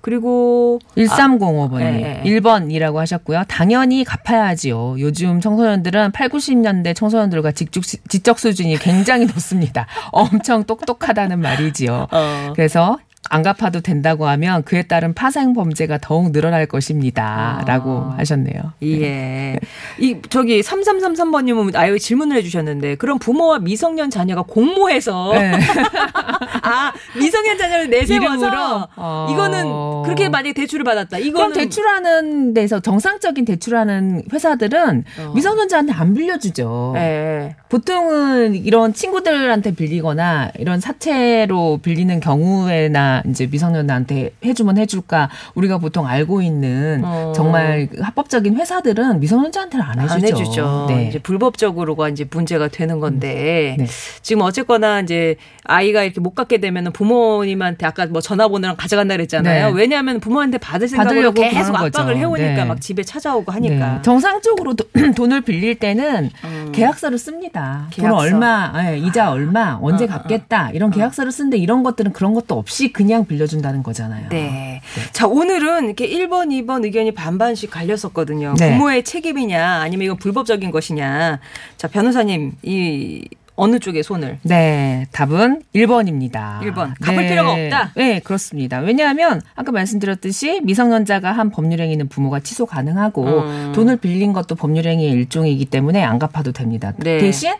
그리고 0.00 0.78
1305번님. 0.96 1.80
예, 1.80 2.22
예. 2.24 2.30
1번이라고 2.30 2.96
하셨고요. 2.96 3.42
당연히 3.48 4.04
갚아야지요. 4.04 4.96
요즘 4.98 5.40
청소년들은 5.40 6.12
8, 6.12 6.28
90년대 6.28 6.94
청소년들과 6.96 7.52
지적, 7.52 7.82
지적 8.08 8.38
수준이 8.38 8.78
굉장히 8.78 9.26
높습니다. 9.26 9.86
엄청 10.12 10.64
똑똑하다는 10.64 11.38
말이지요. 11.40 12.06
어. 12.10 12.52
그래서 12.54 12.98
안 13.28 13.42
갚아도 13.42 13.80
된다고 13.80 14.26
하면 14.26 14.64
그에 14.64 14.82
따른 14.82 15.12
파생 15.14 15.52
범죄가 15.52 15.98
더욱 15.98 16.32
늘어날 16.32 16.66
것입니다. 16.66 17.60
아. 17.60 17.64
라고 17.64 18.12
하셨네요. 18.16 18.72
예. 18.82 19.58
이 19.98 20.16
저기 20.30 20.62
3333번님은 20.62 21.76
아예 21.76 21.98
질문을 21.98 22.36
해주셨는데 22.38 22.96
그럼 22.96 23.18
부모와 23.18 23.58
미성년 23.58 24.10
자녀가 24.10 24.42
공모해서 24.42 25.32
네. 25.34 25.52
아 26.62 26.92
미성년 27.16 27.58
자녀를 27.58 27.90
내세워서? 27.90 28.88
어. 28.96 29.28
이거는 29.30 30.02
그렇게 30.04 30.28
만약에 30.28 30.54
대출을 30.54 30.84
받았다. 30.84 31.18
그럼 31.18 31.28
이거는 31.28 31.52
대출하는 31.52 32.54
데서 32.54 32.80
정상적인 32.80 33.44
대출하는 33.44 34.22
회사들은 34.32 35.04
어. 35.20 35.32
미성년자한테 35.34 35.92
안 35.92 36.14
빌려주죠. 36.14 36.94
예. 36.96 37.54
보통은 37.68 38.54
이런 38.56 38.92
친구들한테 38.92 39.74
빌리거나 39.74 40.50
이런 40.58 40.80
사채로 40.80 41.80
빌리는 41.82 42.18
경우에나 42.18 43.09
이제 43.28 43.46
미성년자한테 43.46 44.32
해주면 44.44 44.78
해줄까 44.78 45.28
우리가 45.54 45.78
보통 45.78 46.06
알고 46.06 46.42
있는 46.42 47.02
어. 47.04 47.32
정말 47.34 47.88
합법적인 48.00 48.56
회사들은 48.56 49.20
미성년자한테는 49.20 49.84
안 49.84 50.00
해주죠. 50.00 50.14
안 50.14 50.24
해주죠. 50.24 50.86
네. 50.88 51.08
이제 51.08 51.18
불법적으로가 51.18 52.08
이제 52.08 52.26
문제가 52.30 52.68
되는 52.68 53.00
건데 53.00 53.76
네. 53.78 53.86
지금 54.22 54.42
어쨌거나 54.42 55.00
이제 55.00 55.36
아이가 55.64 56.02
이렇게 56.02 56.20
못 56.20 56.34
갖게 56.34 56.58
되면 56.58 56.92
부모님한테 56.92 57.86
아까 57.86 58.06
뭐 58.06 58.20
전화번호랑 58.20 58.76
가져간다 58.76 59.14
그랬잖아요. 59.16 59.68
네. 59.68 59.72
왜냐하면 59.74 60.20
부모한테 60.20 60.58
받을 60.58 60.88
생각으로 60.88 61.32
계속 61.32 61.74
압박을. 61.76 62.16
해오니까 62.16 62.54
네. 62.54 62.64
막 62.64 62.80
집에 62.80 63.02
찾아오고 63.02 63.52
하니까. 63.52 63.94
네. 63.94 64.02
정상적으로 64.02 64.74
도- 64.74 64.84
돈을 65.16 65.40
빌릴 65.42 65.78
때는 65.78 66.30
음. 66.44 66.72
계약서를 66.72 67.18
씁니다. 67.18 67.86
계약서. 67.90 68.10
돈 68.16 68.18
얼마, 68.18 68.72
예, 68.92 68.98
이자 68.98 69.30
얼마, 69.30 69.78
언제 69.80 70.04
어, 70.04 70.08
어, 70.08 70.10
갚겠다 70.10 70.70
이런 70.72 70.90
계약서를 70.90 71.32
쓰는데 71.32 71.56
이런 71.58 71.82
것들은 71.82 72.12
그런 72.12 72.34
것도 72.34 72.58
없이 72.58 72.92
그냥 73.00 73.24
빌려준다는 73.24 73.82
거잖아요. 73.82 74.28
네. 74.28 74.82
자, 75.12 75.26
오늘은 75.26 75.86
이렇게 75.86 76.06
1번, 76.06 76.48
2번 76.48 76.84
의견이 76.84 77.12
반반씩 77.12 77.70
갈렸었거든요. 77.70 78.56
네. 78.58 78.72
부모의 78.72 79.04
책임이냐, 79.04 79.80
아니면 79.80 80.04
이건 80.04 80.16
불법적인 80.18 80.70
것이냐. 80.70 81.40
자, 81.78 81.88
변호사님, 81.88 82.52
이, 82.62 83.26
어느 83.56 83.78
쪽에 83.78 84.02
손을? 84.02 84.38
네, 84.42 85.06
답은 85.12 85.62
1번입니다. 85.74 86.60
1번. 86.60 86.92
갚을 87.00 87.26
필요가 87.26 87.52
없다? 87.52 87.92
네, 87.96 88.20
그렇습니다. 88.20 88.80
왜냐하면 88.80 89.40
아까 89.54 89.72
말씀드렸듯이 89.72 90.60
미성년자가 90.62 91.32
한 91.32 91.48
법률행위는 91.48 92.08
부모가 92.08 92.40
취소 92.40 92.66
가능하고 92.66 93.24
음. 93.24 93.72
돈을 93.74 93.96
빌린 93.96 94.34
것도 94.34 94.56
법률행위의 94.56 95.10
일종이기 95.10 95.64
때문에 95.64 96.02
안 96.02 96.18
갚아도 96.18 96.52
됩니다. 96.52 96.92
네. 96.98 97.16
대신 97.16 97.54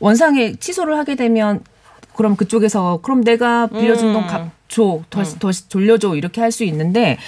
원상에 0.00 0.54
취소를 0.54 0.98
하게 0.98 1.14
되면 1.14 1.60
그럼 2.20 2.36
그쪽에서 2.36 3.00
그럼 3.02 3.24
내가 3.24 3.66
빌려준 3.68 4.08
음. 4.08 4.12
돈 4.12 4.26
갚. 4.26 4.50
줘, 4.68 5.00
다시, 5.08 5.38
다시 5.38 5.68
돌려줘, 5.68 6.14
이렇게 6.14 6.40
할 6.40 6.52
수 6.52 6.62
있는데, 6.64 7.18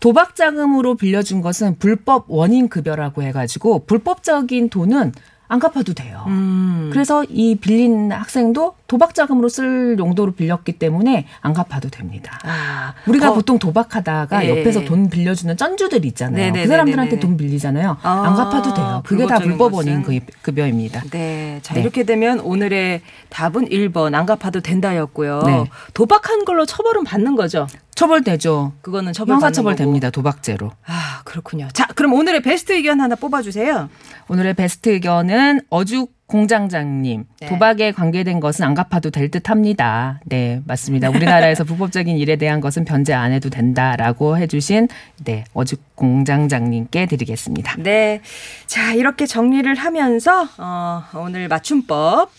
도박 0.00 0.34
자금으로 0.36 0.96
빌려준 0.96 1.40
것은 1.40 1.78
불법 1.78 2.24
원인 2.28 2.68
급여라고 2.68 3.22
해가지고, 3.22 3.86
불법적인 3.86 4.68
돈은 4.68 5.12
안 5.48 5.58
갚아도 5.60 5.94
돼요. 5.94 6.24
음. 6.26 6.90
그래서 6.92 7.24
이 7.30 7.54
빌린 7.54 8.12
학생도 8.12 8.74
도박 8.90 9.14
자금으로 9.14 9.48
쓸 9.48 9.96
용도로 10.00 10.32
빌렸기 10.32 10.72
때문에 10.72 11.28
안 11.42 11.52
갚아도 11.52 11.90
됩니다. 11.90 12.40
아, 12.42 12.92
우리가 13.06 13.28
더- 13.28 13.34
보통 13.34 13.56
도박하다가 13.60 14.44
예. 14.44 14.50
옆에서 14.50 14.84
돈 14.84 15.08
빌려주는 15.08 15.56
쩐주들 15.56 16.04
있잖아요. 16.06 16.36
네네네네네. 16.36 16.64
그 16.64 16.68
사람들한테 16.68 17.20
돈 17.20 17.36
빌리잖아요. 17.36 17.98
아, 18.02 18.10
안 18.26 18.34
갚아도 18.34 18.74
돼요. 18.74 19.02
그게 19.06 19.26
다 19.28 19.38
불법적인 19.38 19.48
불법 19.48 19.74
원인 19.74 20.02
것은? 20.02 20.18
급- 20.26 20.42
급여입니다. 20.42 21.04
네. 21.12 21.60
자, 21.62 21.74
네. 21.74 21.82
이렇게 21.82 22.02
되면 22.02 22.40
오늘의 22.40 23.02
답은 23.28 23.68
1번. 23.68 24.12
안 24.16 24.26
갚아도 24.26 24.58
된다였고요. 24.60 25.42
네. 25.46 25.64
도박한 25.94 26.44
걸로 26.44 26.66
처벌은 26.66 27.04
받는 27.04 27.36
거죠. 27.36 27.68
처벌되죠. 27.94 28.72
그거는 28.82 29.12
처벌 29.12 29.34
형사처벌 29.34 29.74
받는 29.74 29.84
거고. 29.86 29.90
됩니다. 29.92 30.10
도박죄로. 30.10 30.72
아, 30.86 31.20
그렇군요. 31.24 31.68
자, 31.74 31.86
그럼 31.94 32.14
오늘의 32.14 32.42
베스트 32.42 32.72
의견 32.72 33.00
하나 33.00 33.14
뽑아주세요. 33.14 33.88
오늘의 34.28 34.54
베스트 34.54 34.88
의견은 34.88 35.60
어죽 35.70 36.10
공장장님 36.30 37.24
네. 37.40 37.48
도박에 37.48 37.92
관계된 37.92 38.40
것은 38.40 38.64
안 38.64 38.74
갚아도 38.74 39.10
될 39.10 39.30
듯합니다. 39.30 40.20
네 40.24 40.62
맞습니다. 40.64 41.10
우리나라에서 41.10 41.64
불법적인 41.64 42.16
일에 42.16 42.36
대한 42.36 42.60
것은 42.60 42.84
변제 42.84 43.12
안 43.12 43.32
해도 43.32 43.50
된다라고 43.50 44.38
해주신 44.38 44.88
네 45.24 45.44
어죽 45.52 45.80
공장장님께 45.96 47.06
드리겠습니다. 47.06 47.74
네. 47.78 48.20
자, 48.66 48.94
이렇게 48.94 49.26
정리를 49.26 49.72
하면서, 49.74 50.48
어, 50.58 51.04
오늘 51.14 51.48
맞춤법, 51.48 52.30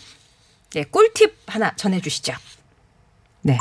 네, 0.74 0.84
꿀팁 0.84 1.34
하나 1.46 1.72
전해주시죠. 1.76 2.32
네 3.42 3.58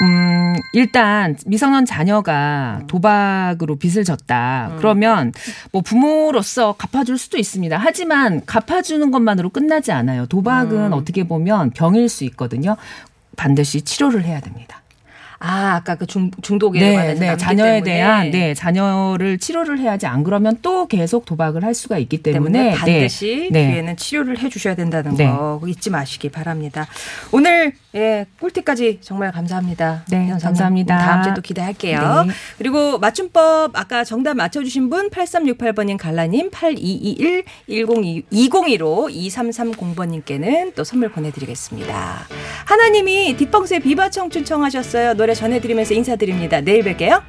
음, 0.00 0.54
일단 0.72 1.36
미성년 1.46 1.84
자녀가 1.84 2.80
도박으로 2.86 3.76
빚을 3.76 4.04
졌다. 4.04 4.70
음. 4.72 4.76
그러면 4.78 5.32
뭐 5.70 5.82
부모로서 5.82 6.74
갚아줄 6.74 7.18
수도 7.18 7.38
있습니다. 7.38 7.76
하지만 7.78 8.44
갚아주는 8.46 9.10
것만으로 9.10 9.50
끝나지 9.50 9.92
않아요. 9.92 10.26
도박은 10.26 10.86
음. 10.86 10.92
어떻게 10.92 11.24
보면 11.24 11.70
병일 11.70 12.08
수 12.08 12.24
있거든요. 12.24 12.76
반드시 13.36 13.82
치료를 13.82 14.24
해야 14.24 14.40
됩니다. 14.40 14.82
아, 15.44 15.74
아까 15.74 15.96
그 15.96 16.06
중, 16.06 16.30
중독에 16.40 16.78
네, 16.78 17.14
네, 17.14 17.36
자녀에 17.36 17.80
때문에. 17.80 17.82
대한 17.82 18.30
네 18.30 18.54
자녀를 18.54 19.38
치료를 19.38 19.80
해야지 19.80 20.06
안 20.06 20.22
그러면 20.22 20.56
또 20.62 20.86
계속 20.86 21.24
도박을 21.24 21.64
할 21.64 21.74
수가 21.74 21.98
있기 21.98 22.22
때문에, 22.22 22.58
때문에 22.58 22.76
반드시 22.76 23.48
네, 23.50 23.64
네. 23.64 23.72
뒤에는 23.72 23.96
치료를 23.96 24.38
해 24.38 24.48
주셔야 24.48 24.76
된다는 24.76 25.16
네. 25.16 25.26
거 25.26 25.60
잊지 25.66 25.90
마시기 25.90 26.28
바랍니다. 26.28 26.86
오늘 27.32 27.72
예, 27.94 28.26
꿀팁까지 28.40 28.98
정말 29.02 29.32
감사합니다. 29.32 30.04
네, 30.10 30.28
현사님. 30.28 30.40
감사합니다. 30.40 30.98
다음 30.98 31.22
주에 31.22 31.34
또 31.34 31.42
기대할게요. 31.42 32.24
네. 32.26 32.32
그리고 32.56 32.98
맞춤법 32.98 33.78
아까 33.78 34.02
정답 34.04 34.34
맞춰주신 34.34 34.88
분 34.88 35.10
8368번님 35.10 35.98
갈라님 35.98 36.50
8221 36.50 37.44
10 37.68 38.24
2015 38.30 39.08
2330번님께는 39.08 40.74
또 40.74 40.84
선물 40.84 41.10
보내드리겠습니다. 41.10 42.26
하나님이 42.64 43.36
뒷방수의 43.36 43.80
비바 43.80 44.10
청춘 44.10 44.44
청하셨어요. 44.44 45.14
노래 45.14 45.34
전해드리면서 45.34 45.94
인사드립니다. 45.94 46.60
내일 46.60 46.82
뵐게요. 46.84 47.22